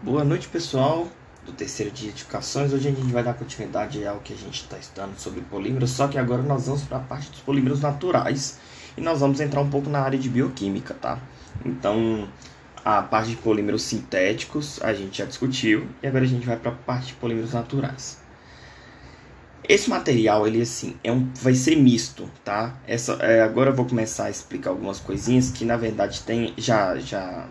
Boa 0.00 0.22
noite, 0.22 0.46
pessoal 0.46 1.08
do 1.44 1.50
terceiro 1.50 1.90
dia 1.90 2.12
de 2.12 2.20
educações. 2.20 2.72
Hoje 2.72 2.86
a 2.86 2.92
gente 2.92 3.12
vai 3.12 3.20
dar 3.20 3.34
continuidade 3.34 4.06
ao 4.06 4.20
que 4.20 4.32
a 4.32 4.36
gente 4.36 4.62
está 4.62 4.78
estudando 4.78 5.18
sobre 5.18 5.40
polímeros, 5.40 5.90
só 5.90 6.06
que 6.06 6.16
agora 6.16 6.40
nós 6.40 6.66
vamos 6.66 6.84
para 6.84 6.98
a 6.98 7.00
parte 7.00 7.28
dos 7.32 7.40
polímeros 7.40 7.80
naturais 7.80 8.60
e 8.96 9.00
nós 9.00 9.18
vamos 9.18 9.40
entrar 9.40 9.60
um 9.60 9.68
pouco 9.68 9.90
na 9.90 9.98
área 9.98 10.16
de 10.16 10.28
bioquímica, 10.28 10.94
tá? 10.94 11.18
Então, 11.66 12.28
a 12.84 13.02
parte 13.02 13.30
de 13.30 13.36
polímeros 13.38 13.82
sintéticos 13.82 14.80
a 14.84 14.94
gente 14.94 15.18
já 15.18 15.24
discutiu 15.24 15.88
e 16.00 16.06
agora 16.06 16.22
a 16.22 16.28
gente 16.28 16.46
vai 16.46 16.56
para 16.56 16.70
a 16.70 16.74
parte 16.76 17.08
de 17.08 17.14
polímeros 17.14 17.52
naturais. 17.52 18.18
Esse 19.68 19.90
material, 19.90 20.46
ele 20.46 20.62
assim, 20.62 20.94
é 21.02 21.10
um, 21.10 21.28
vai 21.42 21.54
ser 21.56 21.74
misto, 21.74 22.30
tá? 22.44 22.78
Essa, 22.86 23.14
é, 23.14 23.42
agora 23.42 23.70
eu 23.70 23.74
vou 23.74 23.84
começar 23.84 24.26
a 24.26 24.30
explicar 24.30 24.70
algumas 24.70 25.00
coisinhas 25.00 25.50
que 25.50 25.64
na 25.64 25.76
verdade 25.76 26.20
tem 26.20 26.54
já 26.56 26.96
já 27.00 27.48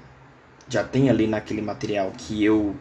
já 0.70 0.84
tem 0.84 1.10
ali 1.10 1.28
naquele 1.28 1.62
material 1.62 2.12
que 2.18 2.44
eu 2.44 2.76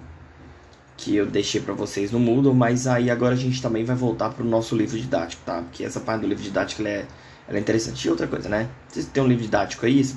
que 0.97 1.15
eu 1.15 1.27
deixei 1.27 1.61
para 1.61 1.75
vocês 1.75 2.11
no 2.11 2.19
Moodle, 2.19 2.55
mas 2.55 2.87
aí 2.87 3.11
agora 3.11 3.35
a 3.35 3.37
gente 3.37 3.61
também 3.61 3.85
vai 3.85 3.95
voltar 3.95 4.31
para 4.31 4.43
o 4.43 4.49
nosso 4.49 4.75
livro 4.75 4.99
didático, 4.99 5.43
tá? 5.45 5.61
Porque 5.61 5.85
essa 5.85 6.01
parte 6.01 6.23
do 6.23 6.27
livro 6.27 6.43
didático 6.43 6.83
é, 6.87 7.05
é 7.49 7.59
interessante. 7.59 8.07
E 8.07 8.11
outra 8.11 8.27
coisa, 8.27 8.49
né? 8.49 8.69
Vocês 8.89 9.05
têm 9.05 9.23
um 9.23 9.27
livro 9.27 9.45
didático 9.45 9.85
aí, 9.85 10.01
esse, 10.01 10.17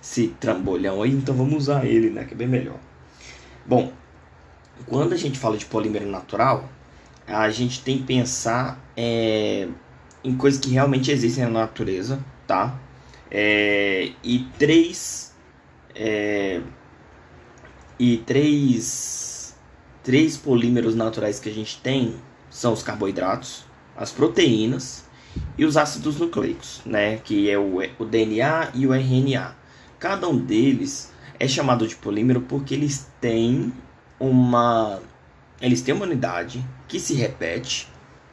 esse 0.00 0.28
trambolhão 0.38 1.02
aí, 1.02 1.10
então 1.10 1.34
vamos 1.34 1.54
usar 1.54 1.84
ele, 1.84 2.08
né? 2.08 2.24
Que 2.24 2.34
é 2.34 2.36
bem 2.36 2.46
melhor. 2.46 2.78
Bom, 3.66 3.92
quando 4.86 5.12
a 5.12 5.16
gente 5.16 5.38
fala 5.38 5.56
de 5.56 5.66
polímero 5.66 6.08
natural, 6.08 6.68
a 7.26 7.50
gente 7.50 7.82
tem 7.82 7.98
que 7.98 8.04
pensar 8.04 8.80
é, 8.96 9.68
em 10.22 10.36
coisas 10.36 10.60
que 10.60 10.70
realmente 10.70 11.10
existem 11.10 11.44
na 11.44 11.50
natureza, 11.50 12.24
tá? 12.46 12.78
É, 13.30 14.12
e 14.22 14.46
três 14.58 15.34
é, 15.94 16.60
e 18.04 18.16
três, 18.16 19.54
três 20.02 20.36
polímeros 20.36 20.92
naturais 20.92 21.38
que 21.38 21.48
a 21.48 21.52
gente 21.52 21.80
tem 21.80 22.16
são 22.50 22.72
os 22.72 22.82
carboidratos, 22.82 23.64
as 23.96 24.10
proteínas 24.10 25.04
e 25.56 25.64
os 25.64 25.76
ácidos 25.76 26.18
nucleicos, 26.18 26.82
né? 26.84 27.18
Que 27.18 27.48
é 27.48 27.56
o, 27.56 27.76
o 28.00 28.04
DNA 28.04 28.72
e 28.74 28.88
o 28.88 28.92
RNA. 28.92 29.54
Cada 30.00 30.28
um 30.28 30.36
deles 30.36 31.12
é 31.38 31.46
chamado 31.46 31.86
de 31.86 31.94
polímero 31.94 32.40
porque 32.40 32.74
eles 32.74 33.06
têm 33.20 33.72
uma 34.18 35.00
eles 35.60 35.80
têm 35.80 35.94
uma 35.94 36.04
unidade 36.04 36.60
que 36.88 36.98
se 36.98 37.14
repete, 37.14 37.86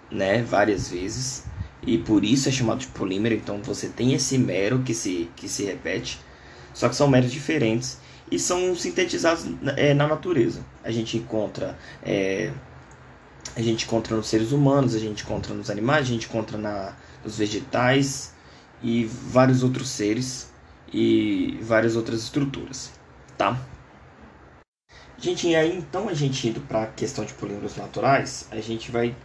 né, 0.10 0.42
várias 0.42 0.90
vezes, 0.90 1.44
e 1.86 2.00
por 2.00 2.26
isso 2.26 2.50
é 2.50 2.52
chamado 2.52 2.80
de 2.80 2.88
polímero. 2.88 3.36
Então 3.36 3.62
você 3.62 3.88
tem 3.88 4.16
esse 4.16 4.36
mero 4.36 4.80
que 4.80 4.96
se 4.96 5.30
que 5.36 5.48
se 5.48 5.64
repete, 5.64 6.20
só 6.74 6.90
que 6.90 6.96
são 6.96 7.08
meros 7.08 7.32
diferentes 7.32 8.00
e 8.32 8.38
são 8.38 8.76
sintetizados 8.76 9.46
é, 9.76 9.94
na 9.94 10.08
natureza. 10.08 10.64
A 10.84 10.92
gente 10.92 11.18
encontra 11.18 11.78
é, 12.04 12.52
a 13.56 13.62
gente 13.62 13.86
encontra 13.86 14.16
nos 14.16 14.28
seres 14.28 14.52
humanos, 14.52 14.96
a 14.96 15.00
gente 15.00 15.24
encontra 15.24 15.54
nos 15.54 15.70
animais, 15.70 16.06
a 16.06 16.10
gente 16.10 16.28
encontra 16.28 16.58
na, 16.58 16.94
nos 17.24 17.38
vegetais 17.38 18.34
e 18.82 19.06
vários 19.06 19.64
outros 19.64 19.90
seres 19.90 20.52
e 20.92 21.60
várias 21.62 21.96
outras 21.96 22.24
estruturas, 22.24 22.92
tá? 23.38 23.60
Gente, 25.18 25.48
e 25.48 25.56
aí 25.56 25.78
então 25.78 26.08
a 26.08 26.14
gente 26.14 26.48
indo 26.48 26.62
para 26.62 26.84
a 26.84 26.88
questão 26.88 27.26
de 27.26 27.34
polímeros 27.34 27.76
naturais, 27.76 28.48
a 28.52 28.62
gente 28.62 28.90
vai 28.92 29.16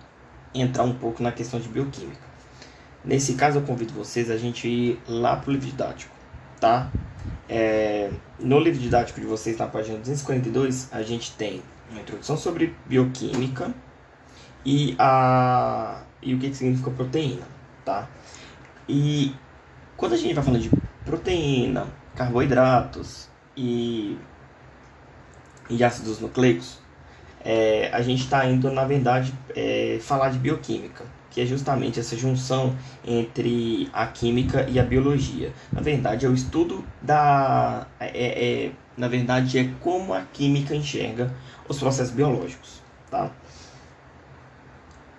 entrar 0.54 0.84
um 0.84 0.94
pouco 0.94 1.22
na 1.22 1.30
questão 1.30 1.60
de 1.60 1.68
bioquímica. 1.68 2.34
Nesse 3.04 3.34
caso 3.34 3.58
eu 3.58 3.62
convido 3.62 3.92
vocês 3.92 4.30
a 4.30 4.36
gente 4.36 4.66
ir 4.66 5.00
lá 5.06 5.36
para 5.36 5.50
o 5.50 5.52
livro 5.52 5.68
didático, 5.68 6.14
tá? 6.58 6.90
É, 7.48 8.10
no 8.38 8.58
livro 8.58 8.80
didático 8.80 9.20
de 9.20 9.26
vocês, 9.26 9.56
na 9.58 9.66
página 9.66 9.98
242, 9.98 10.88
a 10.92 11.02
gente 11.02 11.32
tem 11.32 11.62
uma 11.90 12.00
introdução 12.00 12.36
sobre 12.36 12.74
bioquímica 12.86 13.72
e, 14.64 14.94
a, 14.98 16.02
e 16.22 16.34
o 16.34 16.38
que, 16.38 16.50
que 16.50 16.56
significa 16.56 16.90
proteína, 16.90 17.46
tá? 17.84 18.08
E 18.88 19.34
quando 19.96 20.14
a 20.14 20.16
gente 20.16 20.34
vai 20.34 20.42
falando 20.42 20.62
de 20.62 20.70
proteína, 21.04 21.86
carboidratos 22.14 23.28
e, 23.56 24.18
e 25.68 25.84
ácidos 25.84 26.20
nucleicos, 26.20 26.78
é, 27.44 27.90
a 27.92 28.00
gente 28.00 28.22
está 28.22 28.46
indo, 28.46 28.70
na 28.70 28.84
verdade, 28.84 29.34
é, 29.54 29.98
falar 30.00 30.30
de 30.30 30.38
bioquímica 30.38 31.04
que 31.34 31.40
é 31.40 31.46
justamente 31.46 31.98
essa 31.98 32.16
junção 32.16 32.76
entre 33.04 33.90
a 33.92 34.06
química 34.06 34.68
e 34.70 34.78
a 34.78 34.84
biologia. 34.84 35.52
Na 35.74 35.82
verdade, 35.82 36.24
é 36.24 36.28
o 36.28 36.32
estudo 36.32 36.84
da. 37.02 37.88
É, 37.98 38.66
é, 38.66 38.72
na 38.96 39.08
verdade, 39.08 39.58
é 39.58 39.68
como 39.80 40.14
a 40.14 40.22
química 40.22 40.76
enxerga 40.76 41.34
os 41.68 41.80
processos 41.80 42.14
biológicos. 42.14 42.80
Tá? 43.10 43.32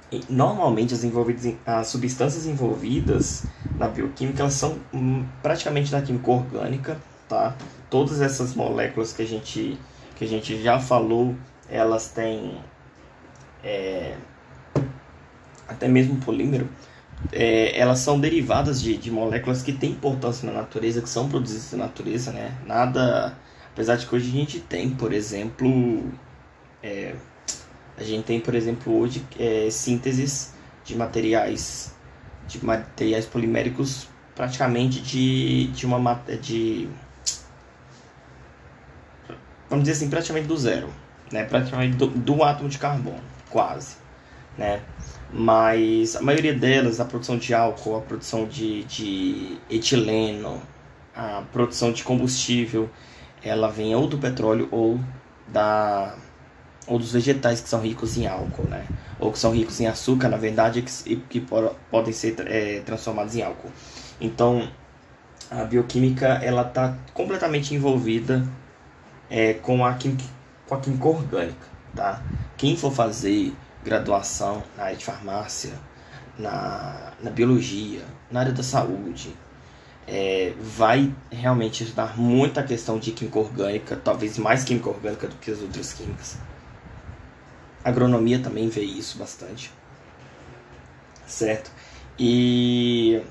E, 0.10 0.22
normalmente, 0.30 0.94
as, 0.94 1.04
envolvidas, 1.04 1.54
as 1.66 1.88
substâncias 1.88 2.46
envolvidas 2.46 3.44
na 3.78 3.90
bioquímica 3.90 4.42
elas 4.42 4.54
são 4.54 4.80
hum, 4.94 5.26
praticamente 5.44 5.92
da 5.92 6.02
química 6.02 6.32
orgânica. 6.32 6.98
Tá? 7.28 7.54
Todas 7.90 8.22
essas 8.22 8.56
moléculas 8.56 9.12
que 9.12 9.22
a 9.22 9.28
gente, 9.28 9.78
que 10.16 10.24
a 10.24 10.28
gente 10.28 10.64
já 10.64 10.80
falou, 10.80 11.36
elas 11.70 12.08
têm. 12.08 12.58
É, 13.62 14.16
até 15.68 15.88
mesmo 15.88 16.18
polímero, 16.18 16.70
é, 17.32 17.78
elas 17.80 18.00
são 18.00 18.20
derivadas 18.20 18.82
de, 18.82 18.98
de 18.98 19.12
moléculas 19.12 19.64
que 19.64 19.74
têm 19.74 19.92
importância 19.92 20.46
na 20.50 20.60
natureza, 20.60 21.02
que 21.02 21.10
são 21.10 21.30
produzidas 21.30 21.72
na 21.72 21.86
natureza, 21.86 22.32
né? 22.32 22.58
Nada, 22.66 23.38
apesar 23.72 23.96
de 23.96 24.06
que 24.06 24.16
hoje 24.16 24.30
a 24.30 24.32
gente 24.32 24.60
tem, 24.60 24.92
por 24.92 25.12
exemplo, 25.14 26.04
é, 26.84 27.16
a 27.98 28.04
gente 28.04 28.26
tem, 28.26 28.40
por 28.40 28.54
exemplo, 28.56 28.94
hoje 29.00 29.26
é, 29.40 29.70
sínteses 29.70 30.54
de 30.84 30.96
materiais, 30.96 31.94
de 32.48 32.64
materiais 32.64 33.26
poliméricos 33.26 34.08
praticamente 34.36 35.00
de, 35.00 35.68
de 35.68 35.86
uma 35.86 36.22
de 36.42 36.90
vamos 39.70 39.86
dizer 39.86 39.94
assim, 39.94 40.10
praticamente 40.10 40.48
do 40.48 40.58
zero, 40.58 40.90
né? 41.32 41.44
Praticamente 41.46 41.96
do, 41.96 42.08
do 42.08 42.44
átomo 42.44 42.70
de 42.70 42.78
carbono, 42.78 43.24
quase, 43.50 43.96
né? 44.58 44.82
Mas 45.38 46.16
a 46.16 46.22
maioria 46.22 46.54
delas, 46.54 47.02
a 47.02 47.06
produção 47.06 47.38
de 47.38 47.54
álcool, 47.54 47.98
a 47.98 48.02
produção 48.02 48.48
de, 48.48 48.86
de 48.86 49.58
etileno, 49.70 50.62
a 51.14 51.44
produção 51.52 51.92
de 51.92 52.06
combustível, 52.06 52.90
ela 53.44 53.70
vem 53.70 53.94
ou 53.94 54.08
do 54.08 54.18
petróleo 54.18 54.70
ou 54.72 54.98
da 55.50 56.16
ou 56.88 56.98
dos 56.98 57.12
vegetais 57.12 57.60
que 57.60 57.68
são 57.68 57.82
ricos 57.82 58.16
em 58.16 58.28
álcool, 58.28 58.68
né? 58.70 58.86
Ou 59.20 59.32
que 59.32 59.40
são 59.40 59.52
ricos 59.52 59.82
em 59.82 59.88
açúcar, 59.88 60.30
na 60.30 60.38
verdade, 60.38 60.82
que, 60.82 61.16
que 61.18 61.46
podem 61.92 62.14
ser 62.14 62.36
é, 62.48 62.80
transformados 62.82 63.36
em 63.36 63.42
álcool. 63.42 63.72
Então, 64.22 64.70
a 65.52 65.64
bioquímica 65.66 66.28
ela 66.44 66.62
está 66.62 66.96
completamente 67.14 67.74
envolvida 67.74 68.48
é, 69.30 69.56
com, 69.56 69.86
a 69.86 69.96
química, 69.96 70.24
com 70.68 70.76
a 70.76 70.80
química 70.80 71.08
orgânica, 71.08 71.68
tá? 71.94 72.22
Quem 72.56 72.78
for 72.78 72.92
fazer 72.92 73.54
graduação 73.86 74.64
na 74.76 74.86
área 74.86 74.98
de 74.98 75.06
farmácia, 75.06 75.74
na, 76.38 77.14
na 77.22 77.30
biologia, 77.30 78.04
na 78.32 78.40
área 78.40 78.52
da 78.52 78.64
saúde, 78.64 79.34
é, 80.08 80.54
vai 80.60 81.14
realmente 81.32 81.84
estudar 81.84 82.18
muita 82.18 82.64
questão 82.64 82.98
de 82.98 83.12
química 83.12 83.40
orgânica, 83.40 83.96
talvez 83.96 84.38
mais 84.40 84.64
química 84.64 84.90
orgânica 84.90 85.28
do 85.28 85.36
que 85.36 85.52
as 85.52 85.62
outras 85.62 85.94
químicas. 85.94 86.38
A 87.84 87.90
agronomia 87.90 88.40
também 88.40 88.68
vê 88.68 88.82
isso 88.82 89.20
bastante, 89.20 89.72
certo? 91.28 91.72
E 92.18 93.22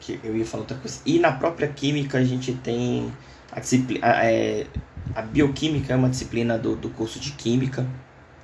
que 0.00 0.20
eu 0.22 0.36
ia 0.36 0.46
falar 0.46 0.62
outra 0.62 0.76
coisa. 0.78 1.00
E 1.04 1.18
na 1.18 1.32
própria 1.32 1.68
química 1.68 2.18
a 2.18 2.24
gente 2.24 2.52
tem 2.54 3.12
a 3.50 3.58
disciplina, 3.58 4.06
a, 4.06 4.24
é, 4.24 4.66
a 5.14 5.22
bioquímica 5.22 5.92
é 5.92 5.96
uma 5.96 6.08
disciplina 6.08 6.56
do, 6.56 6.76
do 6.76 6.88
curso 6.90 7.18
de 7.18 7.32
química 7.32 7.86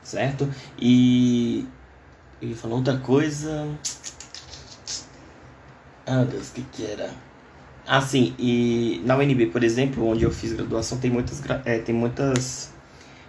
certo? 0.09 0.49
E 0.79 1.67
ele 2.41 2.55
falou 2.55 2.79
outra 2.79 2.97
coisa. 2.99 3.69
Ah, 6.07 6.25
Deus, 6.25 6.49
o 6.49 6.53
que 6.55 6.63
que 6.63 6.87
era? 6.87 7.11
Ah, 7.87 8.01
sim, 8.01 8.35
e 8.39 9.03
na 9.05 9.17
UNB, 9.17 9.47
por 9.47 9.63
exemplo, 9.63 10.07
onde 10.07 10.25
eu 10.25 10.31
fiz 10.31 10.53
graduação, 10.53 10.99
tem 10.99 11.11
muitas, 11.11 11.43
é, 11.65 11.79
tem 11.79 11.95
muitas, 11.95 12.71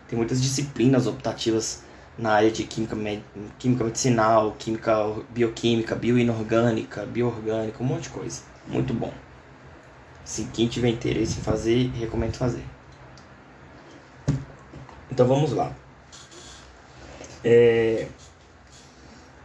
tem 0.07 0.17
muitas 0.17 0.41
disciplinas 0.41 1.07
optativas 1.07 1.83
na 2.17 2.31
área 2.31 2.51
de 2.51 2.63
química, 2.63 2.95
med, 2.95 3.21
química 3.57 3.83
medicinal, 3.83 4.55
química 4.57 4.93
bioquímica, 5.29 5.95
bioinorgânica, 5.95 7.05
bioorgânica, 7.05 7.81
um 7.81 7.87
monte 7.87 8.03
de 8.03 8.09
coisa. 8.09 8.41
Muito 8.67 8.93
bom. 8.93 9.13
Se 10.23 10.43
quem 10.53 10.67
tiver 10.67 10.89
interesse 10.89 11.39
em 11.39 11.41
fazer, 11.41 11.89
recomendo 11.97 12.35
fazer. 12.35 12.63
Então 15.09 15.25
vamos 15.25 15.51
lá. 15.51 15.73
É... 17.43 18.07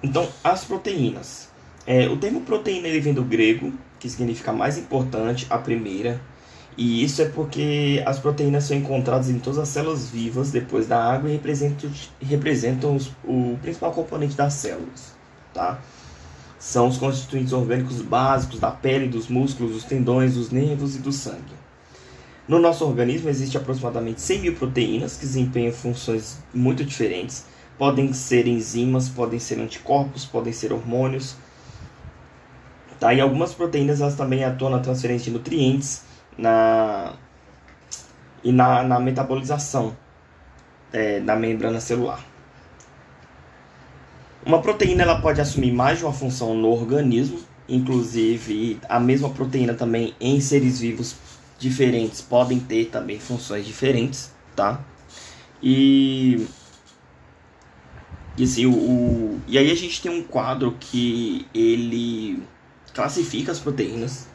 Então, 0.03 0.29
as 0.43 0.65
proteínas. 0.65 1.49
É, 1.87 2.09
o 2.09 2.17
termo 2.17 2.41
proteína 2.43 2.89
ele 2.89 3.01
vem 3.01 3.15
do 3.15 3.25
grego, 3.25 3.73
que 3.99 4.09
significa 4.09 4.53
mais 4.53 4.79
importante, 4.79 5.47
a 5.51 5.59
primeira, 5.59 6.21
E 6.77 7.05
isso 7.05 7.23
é 7.23 7.27
porque 7.29 8.03
as 8.05 8.19
proteínas 8.19 8.65
são 8.65 8.77
encontradas 8.77 9.31
em 9.31 9.39
todas 9.39 9.59
as 9.61 9.69
células 9.69 10.11
vivas 10.11 10.51
depois 10.51 10.87
da 10.89 11.03
água 11.03 11.31
e 11.31 11.35
representam, 11.35 11.91
representam 12.21 12.97
os, 12.97 13.13
o 13.25 13.57
principal 13.63 13.93
componente 13.93 14.35
das 14.35 14.55
células, 14.55 15.15
tá? 15.53 15.81
São 16.59 16.89
os 16.89 16.99
constituintes 16.99 17.53
orgânicos 17.53 18.03
básicos 18.03 18.59
da 18.59 18.71
pele, 18.73 19.07
dos 19.09 19.29
músculos, 19.29 19.73
dos 19.73 19.85
tendões, 19.85 20.35
dos 20.35 20.51
nervos 20.51 20.97
e 20.97 20.99
do 20.99 21.13
sangue. 21.13 21.55
No 22.49 22.59
nosso 22.59 22.85
organismo 22.85 23.29
existe 23.29 23.57
aproximadamente 23.57 24.21
100 24.21 24.41
mil 24.41 24.55
proteínas 24.55 25.17
que 25.17 25.27
desempenham 25.27 25.73
funções 25.73 26.39
muito 26.53 26.85
diferentes. 26.85 27.47
Podem 27.79 28.13
ser 28.13 28.47
enzimas, 28.47 29.09
podem 29.09 29.39
ser 29.39 29.59
anticorpos, 29.61 30.25
podem 30.25 30.53
ser 30.53 30.73
hormônios. 30.73 31.37
Tá? 33.01 33.13
E 33.13 33.21
algumas 33.21 33.53
proteínas 33.53 34.01
elas 34.01 34.15
também 34.15 34.45
atuam 34.45 34.71
na 34.71 34.79
transferência 34.79 35.25
de 35.25 35.37
nutrientes 35.37 36.03
na, 36.39 37.15
e 38.43 38.53
na, 38.53 38.83
na 38.83 39.01
metabolização 39.01 39.97
é, 40.93 41.21
da 41.21 41.35
membrana 41.35 41.81
celular. 41.81 42.25
Uma 44.47 44.61
proteína 44.61 45.03
ela 45.03 45.21
pode 45.21 45.41
assumir 45.41 45.73
mais 45.73 45.99
de 45.99 46.05
uma 46.05 46.13
função 46.13 46.55
no 46.55 46.69
organismo, 46.69 47.41
inclusive 47.69 48.79
a 48.89 49.01
mesma 49.01 49.31
proteína 49.31 49.75
também 49.75 50.15
em 50.21 50.41
seres 50.41 50.79
vivos 50.79 51.17
diferentes 51.59 52.21
podem 52.21 52.61
ter 52.61 52.87
também 52.87 53.19
funções 53.19 53.65
diferentes, 53.67 54.31
tá? 54.55 54.81
E 55.63 56.47
e 58.37 58.45
assim, 58.45 58.67
o, 58.67 58.73
o, 58.73 59.41
e 59.47 59.57
aí 59.57 59.71
a 59.71 59.75
gente 59.75 60.03
tem 60.03 60.11
um 60.11 60.23
quadro 60.23 60.77
que 60.81 61.47
ele 61.55 62.43
classifica 62.93 63.53
as 63.53 63.61
proteínas. 63.61 64.27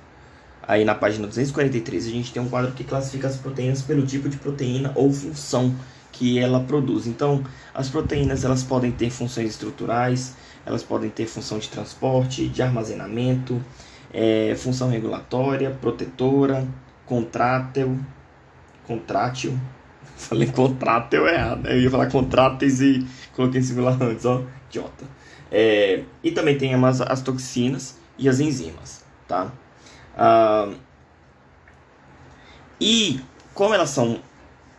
Aí 0.65 0.85
na 0.85 0.95
página 0.95 1.27
243 1.27 2.05
a 2.05 2.09
gente 2.09 2.31
tem 2.31 2.41
um 2.41 2.49
quadro 2.49 2.71
que 2.71 2.83
classifica 2.83 3.27
as 3.27 3.37
proteínas 3.37 3.81
pelo 3.81 4.05
tipo 4.05 4.29
de 4.29 4.37
proteína 4.37 4.91
ou 4.95 5.11
função 5.11 5.75
que 6.11 6.39
ela 6.39 6.61
produz. 6.61 7.07
Então, 7.07 7.43
as 7.73 7.89
proteínas 7.89 8.43
elas 8.43 8.63
podem 8.63 8.91
ter 8.91 9.09
funções 9.09 9.49
estruturais, 9.49 10.35
elas 10.65 10.83
podem 10.83 11.09
ter 11.09 11.25
função 11.25 11.59
de 11.59 11.67
transporte, 11.69 12.47
de 12.47 12.61
armazenamento, 12.61 13.61
é, 14.13 14.55
função 14.55 14.89
regulatória, 14.89 15.71
protetora, 15.71 16.67
contrátil, 17.05 17.99
contrátil, 18.85 19.59
falei 20.17 20.47
contrátil 20.51 21.27
errado, 21.27 21.67
eu 21.67 21.81
ia 21.81 21.89
falar 21.89 22.11
contráteis 22.11 22.81
e 22.81 23.05
coloquei 23.33 23.61
em 23.61 23.63
singular 23.63 24.01
antes, 24.01 24.25
ó, 24.25 24.43
idiota. 24.69 25.05
É, 25.51 26.03
e 26.23 26.31
também 26.31 26.57
tem 26.57 26.73
as, 26.73 27.01
as 27.01 27.21
toxinas 27.21 27.97
e 28.17 28.29
as 28.29 28.39
enzimas, 28.39 29.03
tá? 29.27 29.51
Ah, 30.15 30.71
e 32.79 33.19
como 33.53 33.73
elas 33.73 33.89
são 33.89 34.21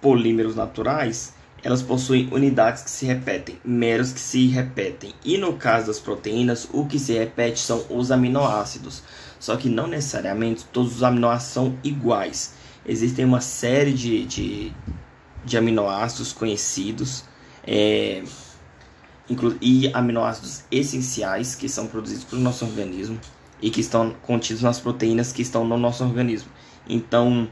polímeros 0.01 0.57
naturais, 0.57 1.35
elas 1.63 1.83
possuem 1.83 2.29
unidades 2.33 2.83
que 2.83 2.91
se 2.91 3.05
repetem, 3.05 3.59
meros 3.65 4.13
que 4.13 4.21
se 4.21 4.47
repetem. 4.47 5.15
E 5.25 5.37
no 5.37 5.55
caso 5.55 5.89
das 5.89 6.01
proteínas, 6.01 6.69
o 6.73 6.87
que 6.87 6.99
se 6.99 7.13
repete 7.13 7.59
são 7.59 7.85
os 7.91 8.11
aminoácidos. 8.11 9.03
Só 9.39 9.57
que 9.57 9.69
não 9.69 9.87
necessariamente 9.87 10.65
todos 10.67 10.97
os 10.97 11.03
aminoácidos 11.03 11.53
são 11.53 11.79
iguais. 11.85 12.55
Existem 12.87 13.25
uma 13.25 13.41
série 13.41 13.93
de, 13.93 14.25
de, 14.25 14.73
de 15.45 15.57
aminoácidos 15.57 16.33
conhecidos 16.33 17.25
é, 17.67 18.23
e 19.61 19.91
aminoácidos 19.93 20.65
essenciais 20.71 21.55
que 21.55 21.69
são 21.69 21.87
produzidos 21.87 22.25
pelo 22.25 22.43
nosso 22.43 22.65
organismo 22.65 23.19
e 23.63 23.71
que 23.71 23.81
estão 23.81 24.15
contidos 24.23 24.63
nas 24.63 24.81
proteínas 24.81 25.33
que 25.33 25.43
estão 25.43 25.67
no 25.67 25.77
nosso 25.77 26.03
organismo. 26.05 26.51
Então, 26.89 27.49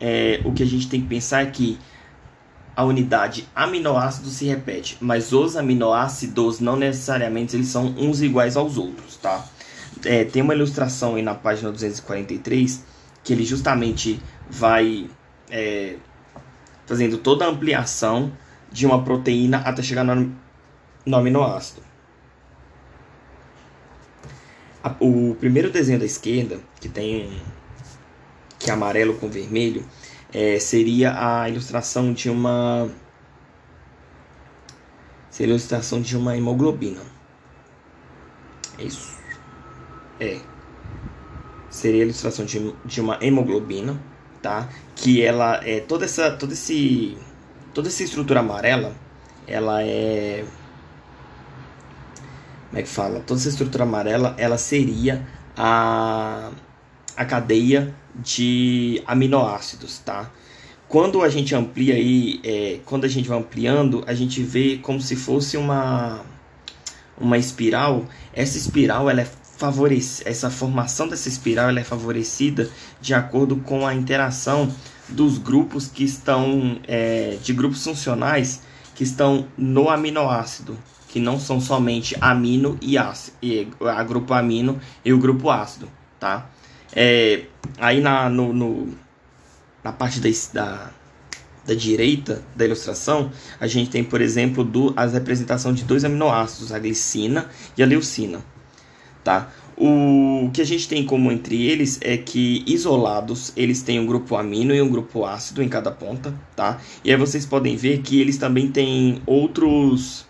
é, 0.00 0.40
o 0.44 0.52
que 0.52 0.62
a 0.62 0.66
gente 0.66 0.88
tem 0.88 1.00
que 1.00 1.06
pensar 1.06 1.42
é 1.42 1.46
que 1.46 1.78
a 2.74 2.84
unidade 2.84 3.46
aminoácido 3.54 4.28
se 4.28 4.46
repete, 4.46 4.96
mas 5.00 5.32
os 5.32 5.56
aminoácidos 5.56 6.58
não 6.58 6.76
necessariamente 6.76 7.54
eles 7.54 7.68
são 7.68 7.94
uns 7.98 8.22
iguais 8.22 8.56
aos 8.56 8.78
outros, 8.78 9.16
tá? 9.16 9.46
É, 10.04 10.24
tem 10.24 10.42
uma 10.42 10.54
ilustração 10.54 11.14
aí 11.14 11.22
na 11.22 11.34
página 11.34 11.70
243 11.70 12.84
que 13.22 13.32
ele 13.32 13.44
justamente 13.44 14.20
vai 14.50 15.08
é, 15.50 15.96
fazendo 16.92 17.16
toda 17.16 17.46
a 17.46 17.48
ampliação 17.48 18.36
de 18.70 18.84
uma 18.84 19.02
proteína 19.02 19.60
até 19.60 19.82
chegar 19.82 20.04
no, 20.04 20.36
no 21.06 21.16
aminoácido. 21.16 21.80
O 25.00 25.34
primeiro 25.36 25.70
desenho 25.70 25.98
da 25.98 26.04
esquerda, 26.04 26.60
que 26.78 26.90
tem 26.90 27.40
que 28.58 28.68
é 28.68 28.74
amarelo 28.74 29.14
com 29.14 29.26
vermelho, 29.26 29.88
é, 30.30 30.58
seria 30.58 31.14
a 31.16 31.48
ilustração 31.48 32.12
de 32.12 32.28
uma 32.28 32.90
seria 35.30 35.54
a 35.54 35.56
ilustração 35.56 36.02
de 36.02 36.14
uma 36.14 36.36
hemoglobina. 36.36 37.00
É 38.76 38.84
isso. 38.84 39.18
É. 40.20 40.42
Seria 41.70 42.02
a 42.02 42.04
ilustração 42.04 42.44
de, 42.44 42.74
de 42.84 43.00
uma 43.00 43.16
hemoglobina, 43.24 43.98
tá? 44.42 44.68
Que 44.96 45.22
ela 45.22 45.60
é 45.64 45.80
toda 45.80 46.04
essa 46.04 46.30
toda 46.32 46.52
esse 46.52 47.16
toda 47.72 47.88
essa 47.88 48.02
estrutura 48.02 48.40
amarela, 48.40 48.94
ela 49.46 49.82
é 49.82 50.44
como 52.68 52.80
é 52.80 52.82
que 52.82 52.88
fala? 52.88 53.20
Toda 53.20 53.38
essa 53.38 53.50
estrutura 53.50 53.84
amarela, 53.84 54.34
ela 54.38 54.58
seria 54.58 55.26
a 55.56 56.50
a 57.16 57.24
cadeia 57.24 57.94
de 58.14 59.02
aminoácidos, 59.06 59.98
tá? 59.98 60.30
Quando 60.88 61.22
a 61.22 61.28
gente 61.28 61.54
amplia 61.54 61.94
aí, 61.94 62.40
é, 62.44 62.80
quando 62.84 63.04
a 63.04 63.08
gente 63.08 63.28
vai 63.28 63.38
ampliando, 63.38 64.04
a 64.06 64.14
gente 64.14 64.42
vê 64.42 64.78
como 64.78 65.00
se 65.00 65.16
fosse 65.16 65.56
uma 65.56 66.20
uma 67.18 67.38
espiral. 67.38 68.06
Essa 68.34 68.58
espiral 68.58 69.08
ela 69.08 69.22
é 69.22 69.28
favorece 69.62 70.28
essa 70.28 70.50
formação 70.50 71.06
dessa 71.06 71.28
espiral 71.28 71.68
ela 71.68 71.78
é 71.78 71.84
favorecida 71.84 72.68
de 73.00 73.14
acordo 73.14 73.54
com 73.58 73.86
a 73.86 73.94
interação 73.94 74.68
dos 75.08 75.38
grupos 75.38 75.86
que 75.86 76.02
estão 76.02 76.80
é, 76.88 77.38
de 77.40 77.52
grupos 77.52 77.84
funcionais 77.84 78.62
que 78.92 79.04
estão 79.04 79.46
no 79.56 79.88
aminoácido, 79.88 80.76
que 81.08 81.20
não 81.20 81.38
são 81.38 81.60
somente 81.60 82.16
amino 82.20 82.76
e 82.82 82.98
ácido, 82.98 83.36
e, 83.40 83.68
a 83.80 84.02
grupo 84.02 84.34
amino 84.34 84.80
e 85.04 85.12
o 85.12 85.18
grupo 85.18 85.48
ácido, 85.48 85.88
tá? 86.18 86.50
É, 86.92 87.44
aí 87.78 88.00
na, 88.00 88.28
no, 88.28 88.52
no, 88.52 88.88
na 89.84 89.92
parte 89.92 90.18
da, 90.18 90.28
da, 90.52 90.90
da, 91.68 91.74
direita 91.74 92.42
da 92.56 92.64
ilustração, 92.64 93.30
a 93.60 93.68
gente 93.68 93.90
tem, 93.90 94.02
por 94.02 94.20
exemplo, 94.20 94.64
do, 94.64 94.92
a 94.96 95.06
representação 95.06 95.72
de 95.72 95.84
dois 95.84 96.04
aminoácidos, 96.04 96.72
a 96.72 96.80
glicina 96.80 97.48
e 97.76 97.82
a 97.82 97.86
leucina. 97.86 98.40
Tá? 99.24 99.52
O 99.76 100.50
que 100.52 100.60
a 100.60 100.64
gente 100.64 100.88
tem 100.88 101.02
em 101.02 101.06
comum 101.06 101.30
entre 101.30 101.62
eles 101.62 101.98
é 102.02 102.16
que 102.16 102.62
isolados 102.66 103.52
eles 103.56 103.82
têm 103.82 103.98
um 103.98 104.06
grupo 104.06 104.36
amino 104.36 104.74
e 104.74 104.82
um 104.82 104.88
grupo 104.88 105.24
ácido 105.24 105.62
em 105.62 105.68
cada 105.68 105.90
ponta, 105.90 106.34
tá? 106.54 106.80
E 107.04 107.10
aí 107.10 107.16
vocês 107.16 107.46
podem 107.46 107.76
ver 107.76 108.02
que 108.02 108.20
eles 108.20 108.36
também 108.36 108.68
têm 108.68 109.22
outros 109.26 110.26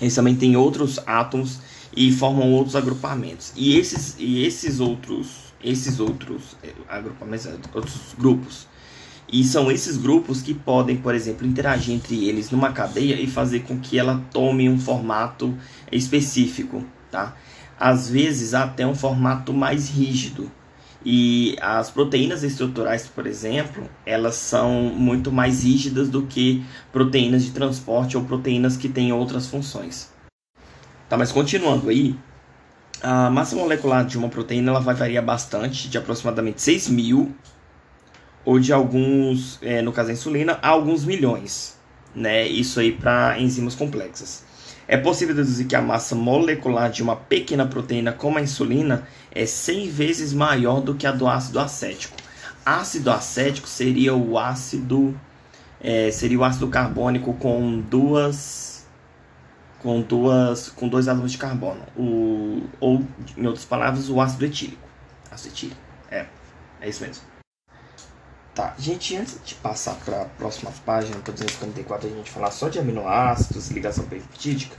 eles 0.00 0.14
também 0.14 0.34
têm 0.34 0.56
outros 0.56 0.98
átomos 1.06 1.60
e 1.96 2.10
formam 2.10 2.52
outros 2.52 2.74
agrupamentos. 2.74 3.52
E 3.54 3.78
esses, 3.78 4.16
e 4.18 4.44
esses 4.44 4.80
outros, 4.80 5.54
esses 5.62 6.00
outros 6.00 6.56
é, 6.62 6.72
agrupamentos, 6.88 7.46
é, 7.46 7.54
outros 7.72 8.14
grupos, 8.18 8.66
e 9.32 9.44
são 9.44 9.70
esses 9.70 9.96
grupos 9.96 10.42
que 10.42 10.52
podem, 10.52 10.96
por 10.96 11.14
exemplo, 11.14 11.46
interagir 11.46 11.94
entre 11.94 12.28
eles 12.28 12.50
numa 12.50 12.72
cadeia 12.72 13.14
e 13.14 13.26
fazer 13.26 13.60
com 13.60 13.78
que 13.78 13.98
ela 13.98 14.22
tome 14.32 14.68
um 14.68 14.78
formato 14.78 15.56
específico, 15.90 16.84
tá? 17.12 17.36
Às 17.78 18.10
vezes 18.10 18.54
até 18.54 18.84
um 18.84 18.94
formato 18.94 19.52
mais 19.52 19.88
rígido. 19.88 20.50
E 21.04 21.56
as 21.60 21.90
proteínas 21.90 22.42
estruturais, 22.42 23.06
por 23.08 23.26
exemplo, 23.26 23.88
elas 24.06 24.36
são 24.36 24.84
muito 24.84 25.30
mais 25.30 25.64
rígidas 25.64 26.08
do 26.08 26.22
que 26.22 26.64
proteínas 26.92 27.44
de 27.44 27.50
transporte 27.50 28.16
ou 28.16 28.24
proteínas 28.24 28.76
que 28.76 28.88
têm 28.88 29.12
outras 29.12 29.48
funções. 29.48 30.10
Tá, 31.08 31.16
mas 31.18 31.32
continuando 31.32 31.88
aí, 31.88 32.16
a 33.02 33.28
massa 33.28 33.56
molecular 33.56 34.06
de 34.06 34.16
uma 34.16 34.28
proteína 34.28 34.70
ela 34.70 34.80
vai 34.80 34.94
variar 34.94 35.24
bastante, 35.24 35.88
de 35.88 35.98
aproximadamente 35.98 36.62
6 36.62 36.88
mil, 36.88 37.34
ou 38.44 38.60
de 38.60 38.72
alguns, 38.72 39.58
é, 39.60 39.82
no 39.82 39.92
caso 39.92 40.08
da 40.08 40.14
insulina, 40.14 40.58
a 40.62 40.68
alguns 40.68 41.04
milhões. 41.04 41.76
Né? 42.14 42.46
Isso 42.46 42.78
aí 42.78 42.92
para 42.92 43.40
enzimas 43.40 43.74
complexas. 43.74 44.44
É 44.86 44.96
possível 44.96 45.34
deduzir 45.34 45.66
que 45.66 45.76
a 45.76 45.82
massa 45.82 46.14
molecular 46.14 46.90
de 46.90 47.02
uma 47.02 47.16
pequena 47.16 47.66
proteína 47.66 48.12
como 48.12 48.38
a 48.38 48.42
insulina 48.42 49.06
é 49.30 49.46
100 49.46 49.88
vezes 49.88 50.32
maior 50.32 50.80
do 50.80 50.94
que 50.94 51.06
a 51.06 51.12
do 51.12 51.26
ácido 51.26 51.60
acético. 51.60 52.16
Ácido 52.64 53.10
acético 53.10 53.68
seria 53.68 54.14
o 54.14 54.38
ácido 54.38 55.18
é, 55.80 56.10
seria 56.10 56.38
o 56.38 56.44
ácido 56.44 56.68
carbônico 56.68 57.34
com 57.34 57.80
duas 57.80 58.86
com 59.80 60.00
duas 60.00 60.68
com 60.68 60.88
dois 60.88 61.08
átomos 61.08 61.32
de 61.32 61.38
carbono, 61.38 61.82
o, 61.96 62.62
ou 62.78 63.04
em 63.36 63.46
outras 63.46 63.64
palavras, 63.64 64.08
o 64.08 64.20
ácido 64.20 64.44
etílico. 64.44 64.88
Ácido 65.30 65.54
etílico. 65.54 65.80
É, 66.10 66.26
é 66.80 66.88
isso 66.88 67.02
mesmo. 67.02 67.31
Tá, 68.54 68.74
gente, 68.78 69.16
antes 69.16 69.40
de 69.42 69.54
passar 69.54 69.94
para 70.04 70.22
a 70.22 70.24
próxima 70.26 70.70
página, 70.84 71.18
para 71.20 71.32
254, 71.32 72.06
a 72.06 72.10
gente 72.10 72.30
falar 72.30 72.50
só 72.50 72.68
de 72.68 72.78
aminoácidos, 72.78 73.70
ligação 73.70 74.04
peptídica. 74.04 74.76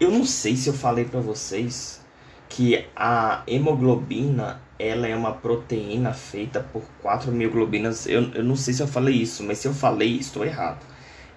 Eu 0.00 0.10
não 0.10 0.24
sei 0.24 0.56
se 0.56 0.68
eu 0.68 0.74
falei 0.74 1.04
para 1.04 1.20
vocês 1.20 2.04
que 2.48 2.84
a 2.96 3.44
hemoglobina 3.46 4.60
ela 4.76 5.06
é 5.06 5.14
uma 5.14 5.32
proteína 5.32 6.12
feita 6.12 6.60
por 6.60 6.82
quatro 7.00 7.30
mioglobinas. 7.30 8.06
Eu, 8.06 8.32
eu 8.32 8.42
não 8.42 8.56
sei 8.56 8.74
se 8.74 8.82
eu 8.82 8.88
falei 8.88 9.14
isso, 9.14 9.44
mas 9.44 9.58
se 9.58 9.68
eu 9.68 9.74
falei, 9.74 10.16
estou 10.16 10.44
errado. 10.44 10.84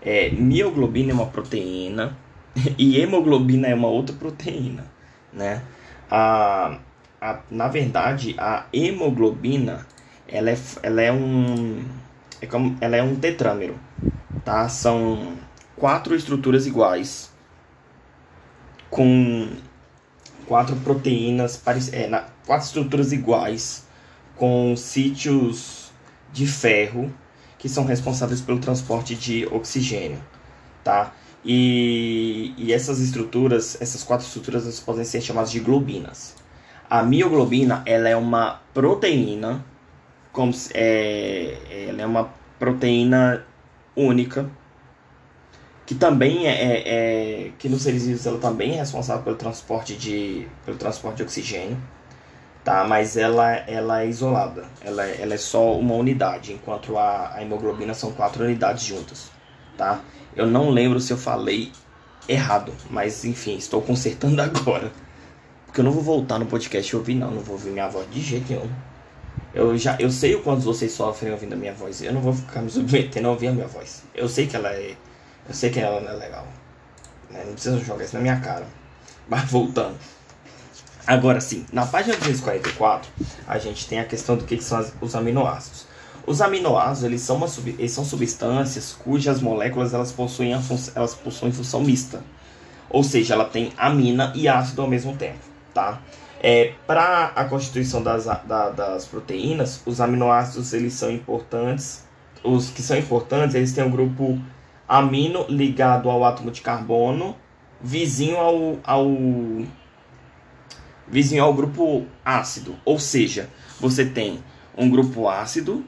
É, 0.01 0.32
mioglobina 0.32 1.12
é 1.12 1.13
uma 1.13 1.27
proteína 1.27 2.17
e 2.79 3.00
hemoglobina 3.00 3.67
é 3.67 3.75
uma 3.75 3.88
outra 3.89 4.15
proteína, 4.15 4.86
né? 5.32 5.62
A, 6.10 6.79
a, 7.22 7.39
na 7.51 7.67
verdade, 7.67 8.36
a 8.39 8.65
hemoglobina 8.74 9.86
ela 10.27 10.51
é, 10.51 10.57
ela 10.84 11.01
é 11.01 11.12
um 11.12 11.86
é 12.41 12.46
como, 12.46 12.77
ela 12.81 12.96
é 12.96 13.03
um 13.03 13.15
tetrâmero, 13.15 13.79
tá? 14.43 14.69
São 14.69 15.34
quatro 15.75 16.15
estruturas 16.15 16.67
iguais 16.67 17.31
com 18.89 19.50
quatro 20.46 20.75
proteínas 20.77 21.62
é, 21.91 22.07
na, 22.07 22.25
quatro 22.46 22.65
estruturas 22.65 23.12
iguais 23.12 23.86
com 24.36 24.75
sítios 24.77 25.91
de 26.31 26.46
ferro 26.48 27.13
que 27.57 27.67
são 27.67 27.86
responsáveis 27.86 28.39
pelo 28.39 28.60
transporte 28.60 29.15
de 29.15 29.48
oxigênio, 29.48 30.24
tá? 30.84 31.12
E, 31.43 32.53
e 32.57 32.72
essas 32.72 33.00
estruturas, 33.00 33.77
essas 33.81 34.03
quatro 34.03 34.25
estruturas, 34.25 34.79
podem 34.79 35.03
ser 35.03 35.22
chamadas 35.22 35.51
de 35.51 35.60
globinas. 35.60 36.36
A 36.89 37.01
mioglobina, 37.01 37.81
ela 37.86 38.07
é 38.10 38.15
uma 38.15 38.62
proteína 38.74 39.65
como 40.38 40.53
se, 40.53 40.70
é, 40.75 41.88
ela 41.89 42.00
é 42.00 42.06
uma 42.06 42.29
proteína 42.60 43.44
única 43.96 44.48
que 45.84 45.96
também 45.96 46.46
é, 46.46 46.51
é, 46.51 46.84
é, 47.48 47.51
que 47.58 47.67
nos 47.67 47.82
seres 47.82 48.06
vivos 48.06 48.24
ela 48.24 48.38
também 48.38 48.75
é 48.75 48.77
responsável 48.77 49.24
pelo 49.24 49.36
transporte 49.36 49.96
de 49.96 50.48
pelo 50.63 50.77
transporte 50.77 51.17
de 51.17 51.24
oxigênio 51.24 51.75
tá? 52.63 52.86
Mas 52.88 53.17
ela 53.17 53.51
ela 53.51 54.03
é 54.03 54.08
isolada. 54.08 54.65
Ela, 54.82 55.06
ela 55.08 55.34
é 55.34 55.38
só 55.38 55.74
uma 55.75 55.96
unidade 55.96 56.53
enquanto 56.53 56.96
a, 57.00 57.34
a 57.34 57.41
hemoglobina 57.41 57.96
são 57.96 58.12
quatro 58.12 58.44
unidades 58.44 58.84
juntas 58.84 59.32
tá? 59.75 60.01
Eu 60.36 60.46
não 60.46 60.70
lembro 60.70 61.00
se 61.00 61.12
eu 61.12 61.17
falei 61.17 61.72
errado 62.29 62.72
mas 62.91 63.25
enfim 63.25 63.58
estou 63.58 63.82
consertando 63.82 64.39
agora. 64.44 64.91
Porque 65.65 65.79
eu 65.79 65.84
não 65.84 65.91
vou 65.91 66.03
voltar 66.03 66.38
no 66.38 66.46
podcast 66.46 66.94
e 66.94 66.96
ouvir 66.96 67.15
não. 67.15 67.32
Não 67.32 67.41
vou 67.41 67.56
ouvir 67.56 67.72
minha 67.72 67.88
voz 67.88 68.08
de 68.12 68.22
jeito 68.22 68.53
nenhum 68.53 68.70
eu 69.54 69.77
já 69.77 69.96
eu 70.00 70.12
sei 70.12 70.36
o 70.36 70.42
quanto 70.42 70.62
vocês 70.62 70.92
sofrem 70.92 71.32
ouvindo 71.32 71.54
a 71.54 71.56
minha 71.56 71.74
voz. 71.74 72.01
Eu 72.01 72.13
não 72.13 72.22
vou 72.22 72.34
ficar 72.34 72.62
me 72.62 72.70
submetendo 72.70 73.27
a 73.27 73.32
ouvir 73.32 73.48
a 73.48 73.54
minha 73.54 73.68
voz. 73.68 74.04
Eu 74.13 74.27
sei 74.27 74.48
que 74.48 74.56
ela 74.56 74.70
é. 74.70 74.96
Eu 75.48 75.54
sei 75.54 75.70
que 75.70 75.80
ela 75.80 76.01
não 76.01 76.10
é 76.10 76.13
legal. 76.13 76.48
Né? 77.30 77.44
Não 77.46 77.54
precisa 77.54 77.80
jogar 77.80 78.04
isso 78.04 78.16
na 78.16 78.22
minha 78.22 78.39
cara. 78.39 78.66
Mas 79.27 79.50
voltando. 79.50 79.98
Agora 81.06 81.39
sim, 81.39 81.66
na 81.72 81.86
página 81.86 82.18
244, 82.18 83.10
a 83.48 83.58
gente 83.58 83.88
tem 83.88 84.00
a 84.00 84.04
questão 84.04 84.36
do 84.36 84.44
que, 84.44 84.62
são 84.62 84.77
as, 84.77 84.94
os 85.00 85.16
aminoácidos. 85.16 85.88
Os 86.25 86.42
aminoácidos, 86.42 87.04
eles 87.06 87.22
são, 87.22 87.38
uma, 87.38 87.48
eles 87.80 87.92
são 87.94 88.04
substâncias 88.04 88.92
cujas 88.92 89.39
moléculas 89.39 89.94
elas 89.94 90.12
possuem, 90.12 90.54
a 90.54 90.62
elas 90.96 91.13
possuem 91.16 91.54
função 91.54 91.82
mista. 91.82 92.22
Ou 92.89 93.04
seja, 93.06 93.34
ela 93.34 93.46
tem 93.46 93.72
amina 93.77 94.34
e 94.36 94.50
ácido 94.50 94.82
ao 94.82 94.89
mesmo 94.89 95.16
tempo, 95.16 95.39
tá? 95.74 96.01
É, 96.41 96.74
Para 96.86 97.32
a 97.36 97.46
constituição 97.46 98.03
das, 98.03 98.25
da, 98.25 98.70
das 98.70 99.06
proteínas, 99.06 99.82
os 99.86 100.00
aminoácidos 100.00 100.74
eles 100.74 100.94
são 100.94 101.12
importantes. 101.12 102.06
Os 102.44 102.70
que 102.70 102.82
são 102.82 102.98
importantes, 102.98 103.56
eles 103.56 103.74
têm 103.74 103.84
um 103.84 103.89
grupo 103.89 104.39
amino 104.88 105.46
ligado 105.50 106.10
ao 106.10 106.24
átomo 106.24 106.51
de 106.51 106.62
carbono, 106.62 107.36
vizinho 107.82 108.38
ao, 108.38 108.77
ao 108.84 109.08
vizinho 111.08 111.44
ao 111.44 111.53
grupo 111.53 112.06
ácido. 112.24 112.75
Ou 112.86 113.00
seja, 113.00 113.50
você 113.79 114.06
tem 114.06 114.44
um 114.77 114.89
grupo 114.89 115.27
ácido, 115.27 115.84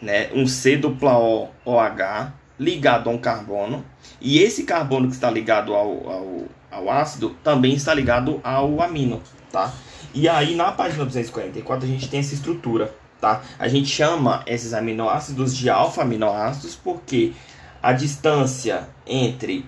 né, 0.00 0.30
um 0.34 0.46
C 0.46 0.76
dupla 0.76 1.18
O 1.18 1.48
OH 1.64 2.32
ligado 2.60 3.08
a 3.08 3.12
um 3.12 3.18
carbono, 3.18 3.84
e 4.20 4.38
esse 4.40 4.64
carbono 4.64 5.08
que 5.08 5.14
está 5.14 5.30
ligado 5.30 5.74
ao, 5.74 6.10
ao, 6.10 6.42
ao 6.70 6.90
ácido 6.90 7.30
também 7.42 7.74
está 7.74 7.94
ligado 7.94 8.40
ao 8.42 8.82
amino 8.82 9.22
tá? 9.52 9.72
E 10.14 10.28
aí 10.28 10.54
na 10.54 10.72
página 10.72 11.04
244 11.04 11.84
a 11.84 11.88
gente 11.88 12.08
tem 12.08 12.20
essa 12.20 12.34
estrutura, 12.34 12.94
tá? 13.20 13.42
A 13.58 13.68
gente 13.68 13.88
chama 13.88 14.42
esses 14.46 14.72
aminoácidos 14.72 15.56
de 15.56 15.68
alfa-aminoácidos 15.68 16.74
porque 16.76 17.32
a 17.82 17.92
distância 17.92 18.88
entre 19.06 19.64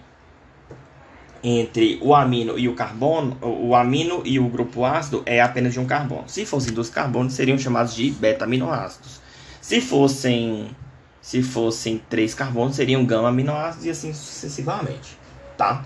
entre 1.43 1.99
o 2.03 2.15
amino 2.15 2.59
e 2.59 2.69
o 2.69 2.75
carbono, 2.75 3.39
o 3.41 3.75
amino 3.75 4.23
e 4.27 4.39
o 4.39 4.47
grupo 4.49 4.85
ácido 4.85 5.23
é 5.25 5.41
apenas 5.41 5.73
de 5.73 5.81
um 5.81 5.87
carbono. 5.87 6.25
Se 6.29 6.45
fossem 6.45 6.73
dois 6.73 6.91
carbonos, 6.91 7.33
seriam 7.33 7.57
chamados 7.57 7.95
de 7.95 8.11
beta-aminoácidos. 8.11 9.21
Se 9.61 9.81
fossem 9.81 10.77
se 11.23 11.43
fossem 11.43 11.99
três 12.09 12.35
carbonos, 12.35 12.77
seriam 12.77 13.05
gama-aminoácidos 13.05 13.87
e 13.87 13.91
assim 13.91 14.13
sucessivamente, 14.13 15.19
tá? 15.57 15.85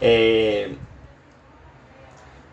É... 0.00 0.70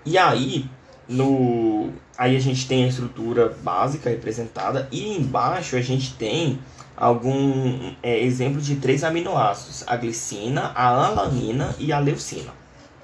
E 0.05 0.17
aí, 0.17 0.69
no 1.07 1.89
aí 2.17 2.35
a 2.35 2.39
gente 2.39 2.67
tem 2.67 2.83
a 2.83 2.87
estrutura 2.87 3.55
básica 3.61 4.09
representada 4.09 4.87
e 4.91 5.15
embaixo 5.15 5.75
a 5.75 5.81
gente 5.81 6.13
tem 6.15 6.59
algum 6.95 7.93
é, 8.01 8.19
exemplo 8.19 8.59
de 8.59 8.75
três 8.77 9.03
aminoácidos: 9.03 9.83
a 9.87 9.95
glicina, 9.95 10.71
a 10.75 10.87
alanina 10.87 11.75
e 11.79 11.93
a 11.93 11.99
leucina, 11.99 12.51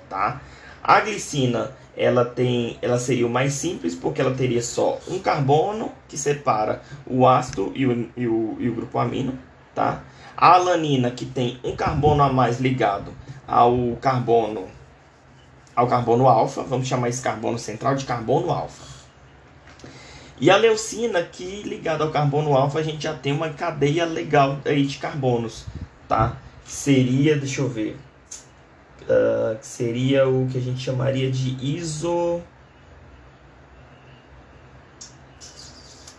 tá? 0.10 0.42
A 0.84 1.00
glicina 1.00 1.72
ela 1.96 2.26
tem, 2.26 2.78
ela 2.82 2.98
seria 2.98 3.26
o 3.26 3.30
mais 3.30 3.54
simples 3.54 3.94
porque 3.94 4.20
ela 4.20 4.34
teria 4.34 4.62
só 4.62 5.00
um 5.08 5.20
carbono 5.20 5.92
que 6.08 6.18
separa 6.18 6.82
o 7.06 7.28
ácido 7.28 7.72
e 7.76 7.86
o, 7.86 8.10
e 8.18 8.28
o, 8.28 8.58
e 8.60 8.68
o 8.68 8.74
grupo 8.74 8.98
amino, 8.98 9.38
tá? 9.76 10.02
A 10.36 10.56
alanina 10.56 11.12
que 11.12 11.26
tem 11.26 11.60
um 11.64 11.76
carbono 11.76 12.24
a 12.24 12.34
mais 12.34 12.60
ligado 12.60 13.14
ao 13.48 13.96
carbono 14.02 14.68
ao 15.76 15.88
carbono 15.88 16.28
alfa, 16.28 16.64
vamos 16.64 16.88
chamar 16.88 17.10
esse 17.10 17.22
carbono 17.22 17.58
central 17.58 17.96
de 17.96 18.06
carbono 18.06 18.52
alfa. 18.52 18.94
E 20.40 20.50
a 20.50 20.58
leucina, 20.58 21.24
que 21.24 21.64
ligada 21.64 22.04
ao 22.04 22.12
carbono 22.12 22.56
alfa, 22.56 22.80
a 22.80 22.84
gente 22.84 23.04
já 23.04 23.14
tem 23.14 23.32
uma 23.32 23.50
cadeia 23.50 24.06
legal 24.06 24.60
aí 24.66 24.86
de 24.86 24.98
carbonos, 24.98 25.66
tá? 26.08 26.38
Seria, 26.66 27.38
deixa 27.38 27.62
eu 27.62 27.70
ver, 27.70 27.98
uh, 29.04 29.58
seria 29.62 30.28
o 30.28 30.48
que 30.48 30.58
a 30.58 30.62
gente 30.62 30.84
chamaria 30.84 31.32
de 31.32 31.58
iso... 31.62 32.42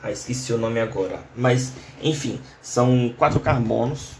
Ah, 0.03 0.11
esqueci 0.11 0.53
o 0.53 0.59
nome 0.59 0.79
agora. 0.81 1.19
Mas, 1.35 1.73
enfim, 2.03 2.39
são 2.61 3.15
quatro 3.17 3.41
carbonos, 3.41 4.13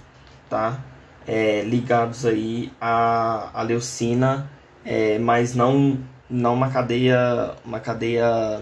tá? 0.49 0.81
É, 1.27 1.61
ligados 1.61 2.25
aí 2.25 2.73
à, 2.81 3.51
à 3.53 3.63
leucina 3.63 4.51
é, 4.85 5.19
mas 5.19 5.55
não 5.55 5.99
não 6.29 6.55
uma 6.55 6.71
cadeia 6.71 7.55
uma 7.65 7.81
cadeia 7.81 8.61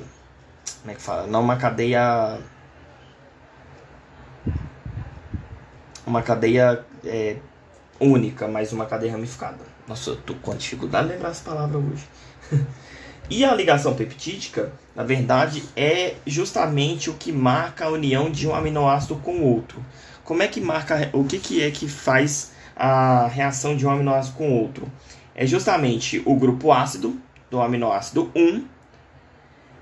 como 0.81 0.93
é 0.93 0.95
que 0.95 1.03
fala? 1.03 1.27
Não 1.27 1.41
uma 1.41 1.57
cadeia 1.57 2.39
uma 6.07 6.23
cadeia 6.23 6.85
é, 7.05 7.37
única 8.01 8.47
mas 8.47 8.73
uma 8.73 8.87
cadeia 8.87 9.13
ramificada. 9.13 9.73
Nossa 9.87 10.11
eu 10.11 10.17
tô 10.17 10.35
com 10.35 10.55
dificuldade 10.55 11.09
de 11.09 11.15
lembrar 11.15 11.31
essa 11.31 11.45
palavra 11.45 11.79
hoje. 11.79 12.07
E 13.31 13.47
a 13.47 13.55
ligação 13.55 13.95
peptídica 13.95 14.73
na 14.95 15.05
verdade 15.05 15.63
é 15.75 16.17
justamente 16.27 17.09
o 17.09 17.15
que 17.15 17.33
marca 17.33 17.87
a 17.87 17.89
união 17.89 18.31
de 18.31 18.47
um 18.47 18.55
aminoácido 18.55 19.17
com 19.17 19.41
outro. 19.41 19.83
Como 20.23 20.43
é 20.43 20.49
que 20.49 20.61
marca 20.61 21.09
o 21.15 21.25
que 21.25 21.39
que 21.39 21.63
é 21.63 21.71
que 21.71 21.89
faz 21.89 22.53
a 22.77 23.29
reação 23.29 23.75
de 23.75 23.87
um 23.87 23.91
aminoácido 23.91 24.37
com 24.37 24.51
outro 24.51 24.91
é 25.35 25.47
justamente 25.47 26.23
o 26.25 26.35
grupo 26.35 26.73
ácido 26.73 27.21
do 27.51 27.61
aminoácido 27.61 28.31
1 28.35 28.65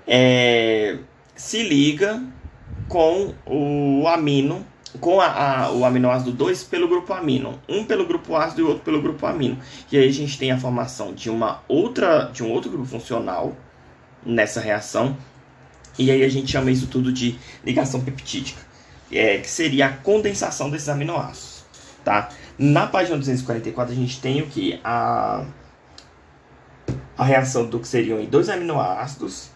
é, 0.07 0.97
se 1.35 1.63
liga 1.63 2.21
com 2.87 3.33
o 3.45 4.07
amino, 4.07 4.65
com 4.99 5.21
a, 5.21 5.27
a, 5.27 5.71
o 5.71 5.85
aminoácido 5.85 6.31
2 6.31 6.63
pelo 6.65 6.87
grupo 6.87 7.13
amino, 7.13 7.59
um 7.67 7.85
pelo 7.85 8.05
grupo 8.05 8.35
ácido 8.35 8.61
e 8.61 8.63
outro 8.65 8.83
pelo 8.83 9.01
grupo 9.01 9.25
amino. 9.25 9.57
E 9.91 9.97
aí 9.97 10.07
a 10.07 10.11
gente 10.11 10.37
tem 10.37 10.51
a 10.51 10.59
formação 10.59 11.13
de 11.13 11.29
uma 11.29 11.63
outra, 11.67 12.29
de 12.33 12.43
um 12.43 12.51
outro 12.51 12.69
grupo 12.69 12.85
funcional 12.85 13.55
nessa 14.25 14.59
reação. 14.59 15.15
E 15.97 16.11
aí 16.11 16.23
a 16.23 16.29
gente 16.29 16.51
chama 16.51 16.71
isso 16.71 16.87
tudo 16.87 17.11
de 17.11 17.37
ligação 17.63 18.01
peptídica, 18.01 18.61
é, 19.11 19.37
que 19.37 19.49
seria 19.49 19.87
a 19.87 19.89
condensação 19.89 20.69
desses 20.69 20.89
aminoácidos, 20.89 21.60
tá? 22.03 22.29
Na 22.57 22.87
página 22.87 23.17
244 23.17 23.93
a 23.93 23.95
gente 23.95 24.19
tem 24.19 24.41
o 24.41 24.47
que? 24.47 24.79
A, 24.83 25.45
a 27.17 27.23
reação 27.23 27.65
do 27.65 27.79
que 27.79 27.87
seriam 27.87 28.23
dois 28.25 28.49
aminoácidos 28.49 29.51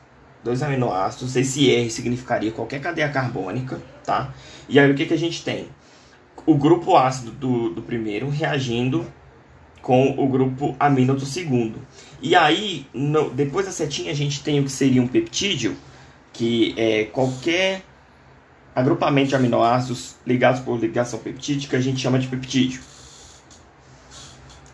dois 0.46 0.62
aminoácidos. 0.62 1.36
Esse 1.36 1.70
R 1.70 1.90
significaria 1.90 2.52
qualquer 2.52 2.80
cadeia 2.80 3.10
carbônica, 3.10 3.82
tá? 4.06 4.34
E 4.70 4.80
aí 4.80 4.90
o 4.90 4.96
que, 4.96 5.08
que 5.08 5.14
a 5.14 5.18
gente 5.18 5.44
tem? 5.44 5.68
O 6.46 6.56
grupo 6.56 6.96
ácido 6.96 7.32
do, 7.32 7.70
do 7.72 7.82
primeiro 7.82 8.30
reagindo 8.30 9.06
com 9.82 10.16
o 10.18 10.28
grupo 10.28 10.76
amino 10.80 11.16
do 11.16 11.26
segundo. 11.26 11.80
E 12.22 12.36
aí, 12.36 12.86
no, 12.94 13.30
depois 13.32 13.66
da 13.66 13.72
setinha, 13.72 14.12
a 14.12 14.16
gente 14.16 14.44
tem 14.44 14.60
o 14.60 14.64
que 14.64 14.72
seria 14.72 15.02
um 15.02 15.08
peptídeo, 15.08 15.76
que 16.32 16.74
é 16.78 17.06
qualquer 17.06 17.84
agrupamento 18.76 19.30
de 19.30 19.36
aminoácidos 19.36 20.16
ligados 20.28 20.60
por 20.60 20.78
ligação 20.78 21.20
peptídica, 21.20 21.78
a 21.78 21.82
gente 21.82 22.02
chama 22.02 22.20
de 22.20 22.28
peptídeo. 22.28 22.82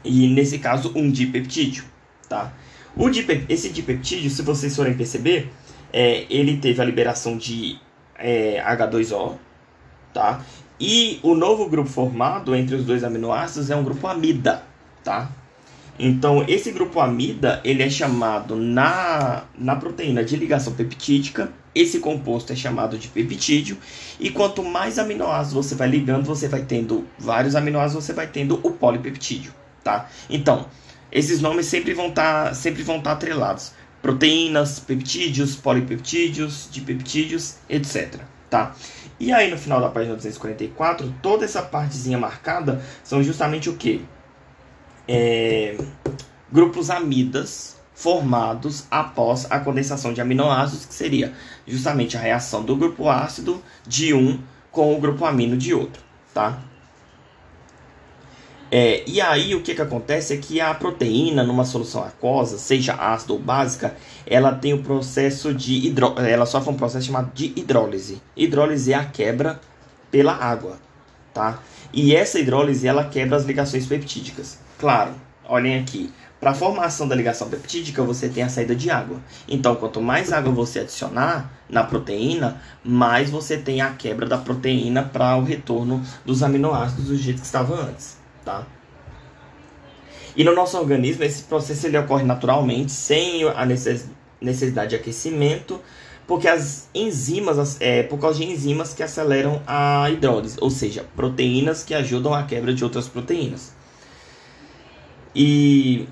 E 0.03 0.27
nesse 0.27 0.57
caso, 0.57 0.91
um 0.95 1.11
dipeptídeo, 1.11 1.83
tá? 2.27 2.51
O 2.95 3.07
esse 3.47 3.69
dipeptídeo, 3.69 4.29
se 4.29 4.41
vocês 4.41 4.75
forem 4.75 4.95
perceber, 4.95 5.51
é, 5.93 6.25
ele 6.29 6.57
teve 6.57 6.81
a 6.81 6.85
liberação 6.85 7.37
de 7.37 7.79
é, 8.17 8.61
H2O, 8.61 9.35
tá? 10.13 10.43
E 10.79 11.19
o 11.21 11.35
novo 11.35 11.69
grupo 11.69 11.89
formado 11.89 12.55
entre 12.55 12.75
os 12.75 12.83
dois 12.83 13.03
aminoácidos 13.03 13.69
é 13.69 13.75
um 13.75 13.83
grupo 13.83 14.07
amida, 14.07 14.63
tá? 15.03 15.29
Então, 15.99 16.43
esse 16.47 16.71
grupo 16.71 16.99
amida, 16.99 17.61
ele 17.63 17.83
é 17.83 17.89
chamado 17.89 18.55
na, 18.55 19.43
na 19.55 19.75
proteína 19.75 20.23
de 20.23 20.35
ligação 20.35 20.73
peptídica, 20.73 21.53
esse 21.73 21.99
composto 21.99 22.53
é 22.53 22.55
chamado 22.55 22.97
de 22.97 23.07
peptídeo, 23.07 23.77
e 24.19 24.29
quanto 24.29 24.63
mais 24.63 24.99
aminoácidos 24.99 25.65
você 25.65 25.75
vai 25.75 25.87
ligando, 25.87 26.25
você 26.25 26.47
vai 26.47 26.63
tendo 26.63 27.07
vários 27.17 27.55
aminoácidos, 27.55 28.05
você 28.05 28.13
vai 28.13 28.27
tendo 28.27 28.59
o 28.63 28.71
polipeptídeo, 28.71 29.53
tá? 29.83 30.09
Então, 30.29 30.67
esses 31.11 31.41
nomes 31.41 31.65
sempre 31.65 31.93
vão 31.93 32.07
estar 32.07 32.49
tá, 32.49 32.53
sempre 32.53 32.83
vão 32.83 32.97
estar 32.97 33.11
tá 33.11 33.15
atrelados. 33.15 33.73
Proteínas, 34.01 34.79
peptídeos, 34.79 35.55
polipeptídeos, 35.55 36.67
dipeptídeos, 36.71 37.57
etc, 37.69 38.21
tá? 38.49 38.75
E 39.19 39.31
aí 39.31 39.51
no 39.51 39.57
final 39.57 39.79
da 39.79 39.89
página 39.89 40.15
244, 40.15 41.13
toda 41.21 41.45
essa 41.45 41.61
partezinha 41.61 42.17
marcada 42.17 42.83
são 43.03 43.21
justamente 43.21 43.69
o 43.69 43.75
que? 43.75 44.03
é, 45.07 45.77
grupos 46.51 46.89
amidas 46.89 47.80
formados 48.01 48.85
após 48.89 49.45
a 49.47 49.59
condensação 49.59 50.11
de 50.11 50.19
aminoácidos, 50.19 50.87
que 50.87 50.93
seria 50.93 51.33
justamente 51.67 52.17
a 52.17 52.19
reação 52.19 52.63
do 52.63 52.75
grupo 52.75 53.07
ácido 53.07 53.61
de 53.87 54.11
um 54.11 54.39
com 54.71 54.95
o 54.95 54.99
grupo 54.99 55.23
amino 55.23 55.55
de 55.55 55.71
outro, 55.71 56.01
tá? 56.33 56.59
É, 58.71 59.03
e 59.05 59.21
aí 59.21 59.53
o 59.53 59.61
que, 59.61 59.75
que 59.75 59.81
acontece 59.81 60.33
é 60.33 60.37
que 60.37 60.59
a 60.59 60.73
proteína 60.73 61.43
numa 61.43 61.63
solução 61.63 62.03
aquosa, 62.03 62.57
seja 62.57 62.95
ácida 62.95 63.33
ou 63.33 63.39
básica, 63.39 63.95
ela 64.25 64.51
tem 64.51 64.73
o 64.73 64.81
processo 64.81 65.53
de 65.53 65.85
hidro... 65.85 66.15
ela 66.17 66.47
sofre 66.47 66.71
um 66.71 66.77
processo 66.77 67.05
chamado 67.05 67.31
de 67.35 67.53
hidrólise. 67.55 68.19
Hidrólise 68.35 68.93
é 68.93 68.95
a 68.95 69.05
quebra 69.05 69.61
pela 70.09 70.33
água, 70.33 70.79
tá? 71.33 71.59
E 71.93 72.15
essa 72.15 72.39
hidrólise 72.39 72.87
ela 72.87 73.03
quebra 73.03 73.37
as 73.37 73.43
ligações 73.43 73.85
peptídicas. 73.85 74.57
Claro, 74.79 75.13
olhem 75.43 75.77
aqui. 75.77 76.11
Para 76.41 76.51
a 76.51 76.55
formação 76.55 77.07
da 77.07 77.15
ligação 77.15 77.47
peptídica, 77.47 78.01
você 78.01 78.27
tem 78.27 78.41
a 78.41 78.49
saída 78.49 78.75
de 78.75 78.89
água. 78.89 79.21
Então, 79.47 79.75
quanto 79.75 80.01
mais 80.01 80.33
água 80.33 80.51
você 80.51 80.79
adicionar 80.79 81.53
na 81.69 81.83
proteína, 81.83 82.59
mais 82.83 83.29
você 83.29 83.59
tem 83.59 83.79
a 83.79 83.91
quebra 83.91 84.25
da 84.25 84.39
proteína 84.39 85.03
para 85.03 85.37
o 85.37 85.43
retorno 85.43 86.01
dos 86.25 86.41
aminoácidos 86.41 87.05
do 87.05 87.15
jeito 87.15 87.41
que 87.41 87.45
estava 87.45 87.75
antes, 87.75 88.17
tá? 88.43 88.65
E 90.35 90.43
no 90.43 90.55
nosso 90.55 90.79
organismo, 90.79 91.23
esse 91.23 91.43
processo 91.43 91.85
ele 91.85 91.97
ocorre 91.99 92.23
naturalmente, 92.23 92.91
sem 92.91 93.47
a 93.47 93.63
necessidade 94.41 94.89
de 94.89 94.95
aquecimento, 94.95 95.79
porque 96.25 96.47
as 96.47 96.89
enzimas, 96.95 97.77
é, 97.79 98.01
por 98.01 98.17
causa 98.17 98.39
de 98.39 98.45
enzimas 98.45 98.95
que 98.95 99.03
aceleram 99.03 99.61
a 99.67 100.09
hidrólise, 100.09 100.57
ou 100.59 100.71
seja, 100.71 101.05
proteínas 101.15 101.83
que 101.83 101.93
ajudam 101.93 102.33
a 102.33 102.41
quebra 102.43 102.73
de 102.73 102.83
outras 102.83 103.07
proteínas. 103.07 103.73
E 105.35 106.07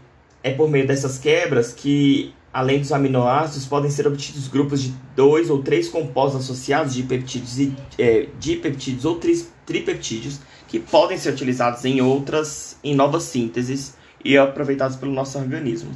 é 0.49 0.53
por 0.53 0.69
meio 0.69 0.85
dessas 0.87 1.17
quebras 1.17 1.73
que, 1.73 2.33
além 2.51 2.79
dos 2.79 2.91
aminoácidos, 2.91 3.65
podem 3.67 3.89
ser 3.89 4.07
obtidos 4.07 4.47
grupos 4.47 4.81
de 4.81 4.93
dois 5.15 5.49
ou 5.49 5.61
três 5.61 5.87
compostos 5.87 6.43
associados 6.43 6.93
de 6.93 7.03
peptídeos, 7.03 7.59
e, 7.59 7.75
é, 7.97 8.27
dipeptídeos 8.39 9.05
ou 9.05 9.15
tri, 9.15 9.45
tripeptídeos 9.65 10.39
que 10.67 10.79
podem 10.79 11.17
ser 11.17 11.33
utilizados 11.33 11.85
em 11.85 12.01
outras, 12.01 12.77
em 12.83 12.95
novas 12.95 13.23
sínteses 13.23 13.95
e 14.23 14.37
aproveitados 14.37 14.97
pelo 14.97 15.11
nosso 15.11 15.37
organismo. 15.37 15.91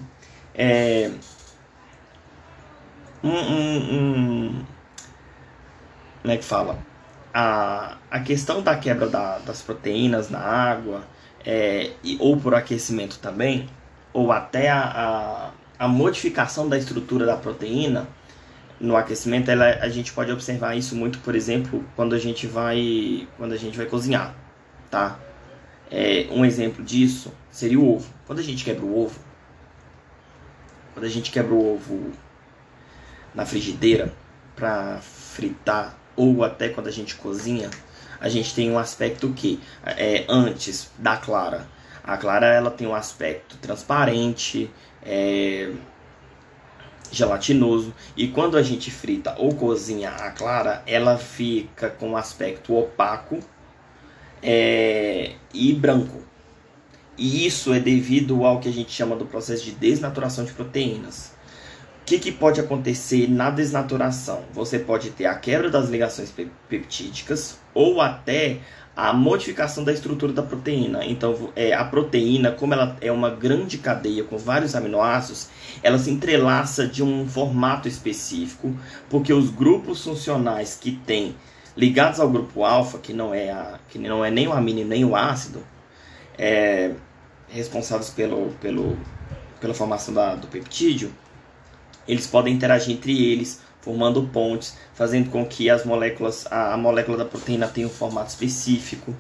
É, 0.56 1.12
um, 3.24 3.30
um, 3.30 4.66
como 6.22 6.34
é 6.34 6.38
que 6.38 6.44
fala? 6.44 6.78
A, 7.34 7.98
a 8.12 8.20
questão 8.20 8.62
da 8.62 8.76
quebra 8.78 9.08
da, 9.08 9.40
das 9.40 9.62
proteínas 9.62 10.30
na 10.30 10.40
água 10.40 11.04
é, 11.46 11.92
ou 12.20 12.38
por 12.38 12.54
aquecimento 12.54 13.20
também, 13.20 13.68
ou 14.14 14.32
até 14.32 14.70
a, 14.70 15.52
a, 15.80 15.86
a, 15.86 15.88
modificação 15.88 16.70
da 16.70 16.78
estrutura 16.78 17.26
da 17.26 17.36
proteína 17.36 18.08
no 18.80 18.96
aquecimento, 18.96 19.50
ela, 19.50 19.66
a 19.82 19.90
gente 19.90 20.14
pode 20.14 20.32
observar 20.32 20.78
isso 20.78 20.96
muito, 20.96 21.20
por 21.20 21.36
exemplo, 21.36 21.84
quando 21.96 22.14
a 22.14 22.20
gente 22.20 22.46
vai, 22.46 23.28
quando 23.38 23.54
a 23.54 23.58
gente 23.58 23.76
vai 23.78 23.86
cozinhar, 23.86 24.36
tá? 24.90 25.20
É, 25.90 26.28
um 26.32 26.44
exemplo 26.46 26.84
disso 26.84 27.32
seria 27.52 27.80
o 27.80 27.96
ovo. 27.96 28.12
Quando 28.26 28.40
a 28.40 28.44
gente 28.44 28.64
quebra 28.64 28.86
o 28.86 29.04
ovo, 29.04 29.20
quando 30.94 31.06
a 31.06 31.10
gente 31.10 31.32
quebra 31.32 31.54
o 31.54 31.74
ovo 31.74 32.12
na 33.34 33.46
frigideira 33.46 34.14
para 34.56 35.00
fritar, 35.02 35.98
ou 36.16 36.44
até 36.44 36.70
quando 36.70 36.88
a 36.88 36.92
gente 36.92 37.16
cozinha, 37.16 37.70
a 38.20 38.30
gente 38.30 38.54
tem 38.54 38.72
um 38.72 38.78
aspecto 38.78 39.30
que 39.34 39.60
é 39.86 40.26
antes 40.30 40.90
da 40.98 41.18
clara. 41.18 41.68
A 42.04 42.18
clara 42.18 42.48
ela 42.48 42.70
tem 42.70 42.86
um 42.86 42.94
aspecto 42.96 43.58
transparente, 43.58 44.70
é, 45.02 45.72
gelatinoso 47.12 47.94
e 48.18 48.28
quando 48.28 48.58
a 48.58 48.64
gente 48.64 48.90
frita 48.90 49.36
ou 49.38 49.54
cozinha 49.56 50.10
a 50.10 50.32
clara, 50.32 50.84
ela 50.86 51.18
fica 51.18 51.90
com 51.90 52.10
um 52.10 52.18
aspecto 52.18 52.76
opaco 52.76 53.40
é, 54.42 55.34
e 55.54 55.74
branco. 55.74 56.22
E 57.18 57.46
isso 57.46 57.74
é 57.74 57.80
devido 57.80 58.44
ao 58.44 58.60
que 58.60 58.68
a 58.68 58.72
gente 58.72 58.92
chama 58.92 59.16
do 59.16 59.26
processo 59.26 59.64
de 59.64 59.72
desnaturação 59.72 60.44
de 60.44 60.52
proteínas. 60.52 61.32
O 62.02 62.06
que, 62.06 62.20
que, 62.20 62.32
pode 62.32 62.60
acontecer 62.60 63.30
na 63.30 63.50
desnaturação? 63.50 64.44
Você 64.52 64.78
pode 64.78 65.12
ter 65.12 65.26
a 65.26 65.36
quebra 65.36 65.70
das 65.70 65.90
ligações 65.90 66.34
peptídicas 66.68 67.60
ou 67.74 68.02
até 68.02 68.60
a 68.96 69.12
modificação 69.12 69.84
da 69.84 69.92
estrutura 69.92 70.32
da 70.32 70.44
proteína. 70.44 71.04
Então, 71.06 71.52
é, 71.56 71.74
a 71.74 71.84
proteína, 71.84 72.52
como 72.52 72.74
ela 72.74 72.96
é 73.02 73.12
uma 73.12 73.30
grande 73.30 73.80
cadeia 73.80 74.24
com 74.24 74.38
vários 74.38 74.76
aminoácidos, 74.76 75.50
ela 75.82 75.98
se 75.98 76.12
entrelaça 76.12 76.88
de 76.88 77.04
um 77.04 77.28
formato 77.28 77.88
específico, 77.88 78.76
porque 79.10 79.34
os 79.34 79.50
grupos 79.50 80.04
funcionais 80.04 80.78
que 80.80 80.92
tem 80.92 81.36
ligados 81.76 82.20
ao 82.20 82.30
grupo 82.30 82.64
alfa, 82.64 83.00
que 83.00 83.14
não 83.14 83.34
é, 83.34 83.52
a, 83.52 83.80
que 83.90 83.98
não 83.98 84.24
é 84.24 84.30
nem 84.30 84.48
o 84.48 84.54
amino 84.54 84.86
nem 84.86 85.04
o 85.04 85.16
ácido, 85.16 85.64
é, 86.38 86.92
responsáveis 87.50 88.12
pelo, 88.12 88.52
pelo, 88.62 88.96
pela 89.60 89.74
formação 89.74 90.14
da, 90.14 90.36
do 90.36 90.48
peptídeo, 90.48 91.12
eles 92.08 92.28
podem 92.28 92.54
interagir 92.54 92.94
entre 92.94 93.32
eles, 93.32 93.62
formando 93.84 94.24
pontes, 94.24 94.78
fazendo 94.94 95.30
com 95.30 95.46
que 95.46 95.70
as 95.70 95.84
moléculas, 95.84 96.48
a, 96.50 96.74
a 96.74 96.78
molécula 96.78 97.18
da 97.18 97.26
proteína 97.26 97.68
tenha 97.68 97.86
um 97.86 97.90
formato 97.90 98.30
específico. 98.30 99.14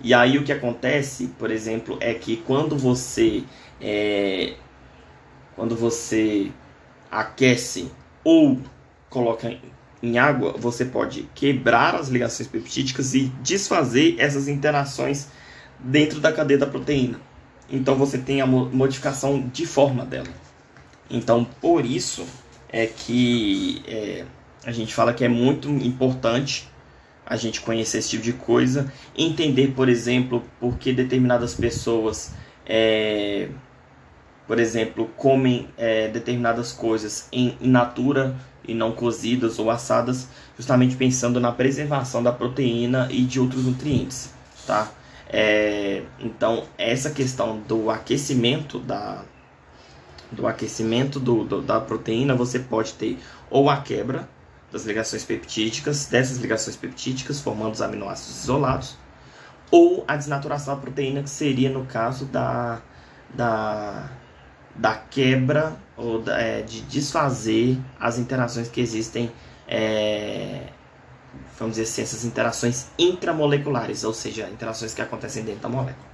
E 0.00 0.14
aí 0.14 0.38
o 0.38 0.44
que 0.44 0.52
acontece, 0.52 1.26
por 1.38 1.50
exemplo, 1.50 1.98
é 2.00 2.14
que 2.14 2.36
quando 2.36 2.78
você 2.78 3.42
é, 3.80 4.54
quando 5.56 5.74
você 5.74 6.52
aquece 7.10 7.90
ou 8.22 8.60
coloca 9.10 9.58
em 10.02 10.18
água, 10.18 10.54
você 10.56 10.84
pode 10.84 11.28
quebrar 11.34 11.96
as 11.96 12.08
ligações 12.08 12.48
peptídicas 12.48 13.12
e 13.14 13.32
desfazer 13.42 14.14
essas 14.18 14.46
interações 14.46 15.28
dentro 15.80 16.20
da 16.20 16.32
cadeia 16.32 16.58
da 16.58 16.66
proteína. 16.66 17.20
Então 17.68 17.96
você 17.96 18.18
tem 18.18 18.40
a 18.40 18.46
modificação 18.46 19.48
de 19.52 19.66
forma 19.66 20.04
dela. 20.04 20.28
Então, 21.10 21.44
por 21.60 21.84
isso 21.84 22.24
é 22.68 22.86
que 22.86 23.82
é, 23.86 24.24
a 24.64 24.72
gente 24.72 24.94
fala 24.94 25.12
que 25.14 25.24
é 25.24 25.28
muito 25.28 25.68
importante 25.68 26.68
a 27.24 27.36
gente 27.36 27.60
conhecer 27.60 27.98
esse 27.98 28.10
tipo 28.10 28.22
de 28.22 28.32
coisa, 28.32 28.92
entender, 29.16 29.72
por 29.74 29.88
exemplo, 29.88 30.44
por 30.60 30.78
que 30.78 30.92
determinadas 30.92 31.54
pessoas, 31.54 32.34
é, 32.64 33.48
por 34.46 34.60
exemplo, 34.60 35.10
comem 35.16 35.68
é, 35.76 36.06
determinadas 36.08 36.72
coisas 36.72 37.28
em, 37.32 37.56
natura 37.60 38.36
e 38.66 38.74
não 38.74 38.92
cozidas 38.92 39.58
ou 39.58 39.70
assadas, 39.70 40.28
justamente 40.56 40.94
pensando 40.94 41.40
na 41.40 41.50
preservação 41.50 42.22
da 42.22 42.32
proteína 42.32 43.08
e 43.10 43.22
de 43.22 43.40
outros 43.40 43.64
nutrientes, 43.64 44.32
tá? 44.64 44.90
É, 45.28 46.02
então, 46.20 46.64
essa 46.78 47.10
questão 47.10 47.58
do 47.58 47.90
aquecimento 47.90 48.78
da, 48.78 49.24
do 50.30 50.46
aquecimento 50.46 51.20
do, 51.20 51.44
do, 51.44 51.62
da 51.62 51.80
proteína, 51.80 52.34
você 52.34 52.58
pode 52.58 52.94
ter 52.94 53.18
ou 53.50 53.70
a 53.70 53.80
quebra 53.80 54.28
das 54.70 54.84
ligações 54.84 55.24
peptídicas, 55.24 56.06
dessas 56.06 56.38
ligações 56.38 56.76
peptídicas, 56.76 57.40
formando 57.40 57.74
os 57.74 57.82
aminoácidos 57.82 58.42
isolados, 58.42 58.96
ou 59.70 60.04
a 60.06 60.16
desnaturação 60.16 60.74
da 60.74 60.80
proteína, 60.80 61.22
que 61.22 61.30
seria 61.30 61.70
no 61.70 61.86
caso 61.86 62.26
da, 62.26 62.80
da, 63.34 64.10
da 64.74 64.94
quebra 64.94 65.76
ou 65.96 66.20
da, 66.20 66.40
é, 66.40 66.62
de 66.62 66.82
desfazer 66.82 67.78
as 67.98 68.18
interações 68.18 68.68
que 68.68 68.80
existem, 68.80 69.32
é, 69.66 70.68
vamos 71.58 71.76
dizer 71.76 71.90
assim, 71.90 72.02
essas 72.02 72.24
interações 72.24 72.88
intramoleculares, 72.98 74.04
ou 74.04 74.12
seja, 74.12 74.48
interações 74.48 74.92
que 74.92 75.00
acontecem 75.02 75.44
dentro 75.44 75.62
da 75.62 75.68
molécula. 75.68 76.06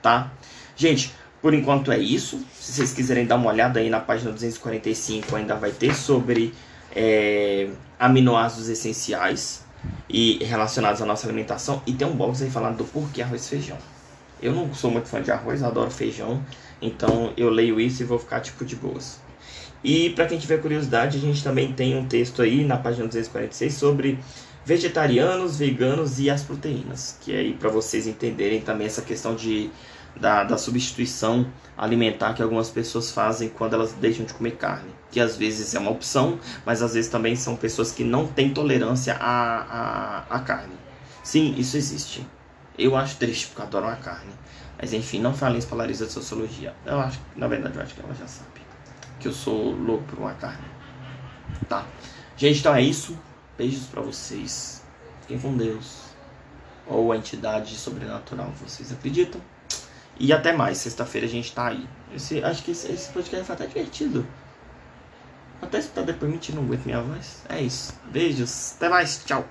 Tá? 0.00 0.30
Gente, 0.76 1.14
por 1.44 1.52
enquanto 1.52 1.92
é 1.92 1.98
isso. 1.98 2.42
Se 2.58 2.72
vocês 2.72 2.94
quiserem 2.94 3.26
dar 3.26 3.36
uma 3.36 3.50
olhada 3.50 3.78
aí 3.78 3.90
na 3.90 4.00
página 4.00 4.32
245, 4.32 5.36
ainda 5.36 5.54
vai 5.54 5.72
ter 5.72 5.94
sobre 5.94 6.54
é, 6.96 7.68
aminoácidos 7.98 8.70
essenciais 8.70 9.62
e 10.08 10.42
relacionados 10.42 11.02
à 11.02 11.04
nossa 11.04 11.26
alimentação. 11.26 11.82
E 11.86 11.92
tem 11.92 12.08
um 12.08 12.16
box 12.16 12.42
aí 12.42 12.48
falando 12.48 12.78
do 12.78 12.84
porquê 12.84 13.20
arroz 13.20 13.44
e 13.44 13.48
feijão. 13.50 13.76
Eu 14.40 14.54
não 14.54 14.72
sou 14.72 14.90
muito 14.90 15.06
fã 15.06 15.20
de 15.20 15.30
arroz, 15.30 15.62
adoro 15.62 15.90
feijão. 15.90 16.42
Então 16.80 17.34
eu 17.36 17.50
leio 17.50 17.78
isso 17.78 18.00
e 18.00 18.06
vou 18.06 18.18
ficar 18.18 18.40
tipo 18.40 18.64
de 18.64 18.74
boas. 18.74 19.20
E 19.84 20.08
para 20.14 20.24
quem 20.24 20.38
tiver 20.38 20.62
curiosidade, 20.62 21.18
a 21.18 21.20
gente 21.20 21.44
também 21.44 21.74
tem 21.74 21.94
um 21.94 22.06
texto 22.06 22.40
aí 22.40 22.64
na 22.64 22.78
página 22.78 23.06
246 23.06 23.74
sobre 23.74 24.18
vegetarianos, 24.64 25.58
veganos 25.58 26.18
e 26.18 26.30
as 26.30 26.42
proteínas, 26.42 27.18
que 27.20 27.34
é 27.34 27.40
aí 27.40 27.52
para 27.52 27.68
vocês 27.68 28.06
entenderem 28.06 28.62
também 28.62 28.86
essa 28.86 29.02
questão 29.02 29.34
de 29.34 29.70
da, 30.16 30.44
da 30.44 30.58
substituição 30.58 31.50
alimentar 31.76 32.34
que 32.34 32.42
algumas 32.42 32.70
pessoas 32.70 33.10
fazem 33.10 33.48
quando 33.48 33.74
elas 33.74 33.92
deixam 33.92 34.24
de 34.24 34.34
comer 34.34 34.52
carne. 34.52 34.90
Que 35.10 35.20
às 35.20 35.36
vezes 35.36 35.74
é 35.74 35.78
uma 35.78 35.90
opção, 35.90 36.38
mas 36.64 36.82
às 36.82 36.94
vezes 36.94 37.10
também 37.10 37.36
são 37.36 37.56
pessoas 37.56 37.92
que 37.92 38.04
não 38.04 38.26
têm 38.26 38.52
tolerância 38.52 39.14
à, 39.14 40.24
à, 40.28 40.36
à 40.36 40.40
carne. 40.40 40.74
Sim, 41.22 41.54
isso 41.56 41.76
existe. 41.76 42.26
Eu 42.78 42.96
acho 42.96 43.16
triste 43.16 43.48
porque 43.48 43.62
adoro 43.62 43.86
a 43.86 43.96
carne. 43.96 44.32
Mas 44.80 44.92
enfim, 44.92 45.20
não 45.20 45.32
falem 45.32 45.60
Larissa 45.72 46.06
de 46.06 46.12
Sociologia. 46.12 46.74
Eu 46.84 46.98
acho, 47.00 47.20
na 47.36 47.46
verdade, 47.46 47.76
eu 47.76 47.82
acho 47.82 47.94
que 47.94 48.00
ela 48.00 48.14
já 48.14 48.26
sabe 48.26 48.54
que 49.24 49.28
eu 49.28 49.32
sou 49.32 49.72
louco 49.72 50.04
por 50.04 50.18
uma 50.18 50.34
carne. 50.34 50.66
Tá. 51.66 51.86
Gente, 52.36 52.58
então 52.60 52.74
é 52.74 52.82
isso. 52.82 53.18
Beijos 53.56 53.86
para 53.86 54.02
vocês. 54.02 54.82
Fiquem 55.22 55.38
com 55.38 55.56
Deus. 55.56 56.02
Ou 56.86 57.10
a 57.10 57.16
entidade 57.16 57.74
sobrenatural, 57.74 58.50
vocês 58.62 58.92
acreditam? 58.92 59.40
E 60.18 60.32
até 60.32 60.52
mais, 60.52 60.78
sexta-feira 60.78 61.26
a 61.26 61.30
gente 61.30 61.52
tá 61.52 61.68
aí. 61.68 61.88
Esse, 62.14 62.42
acho 62.42 62.62
que 62.62 62.70
esse, 62.70 62.90
esse 62.90 63.10
podcast 63.10 63.44
foi 63.46 63.54
até 63.54 63.66
divertido. 63.66 64.26
Até 65.60 65.80
se 65.80 65.88
tá 65.88 66.02
depois 66.02 66.30
mentindo, 66.30 66.58
não 66.58 66.66
aguento 66.66 66.84
minha 66.84 67.00
voz. 67.00 67.42
É 67.48 67.60
isso. 67.60 67.92
Beijos, 68.12 68.74
até 68.76 68.88
mais, 68.88 69.24
tchau. 69.24 69.44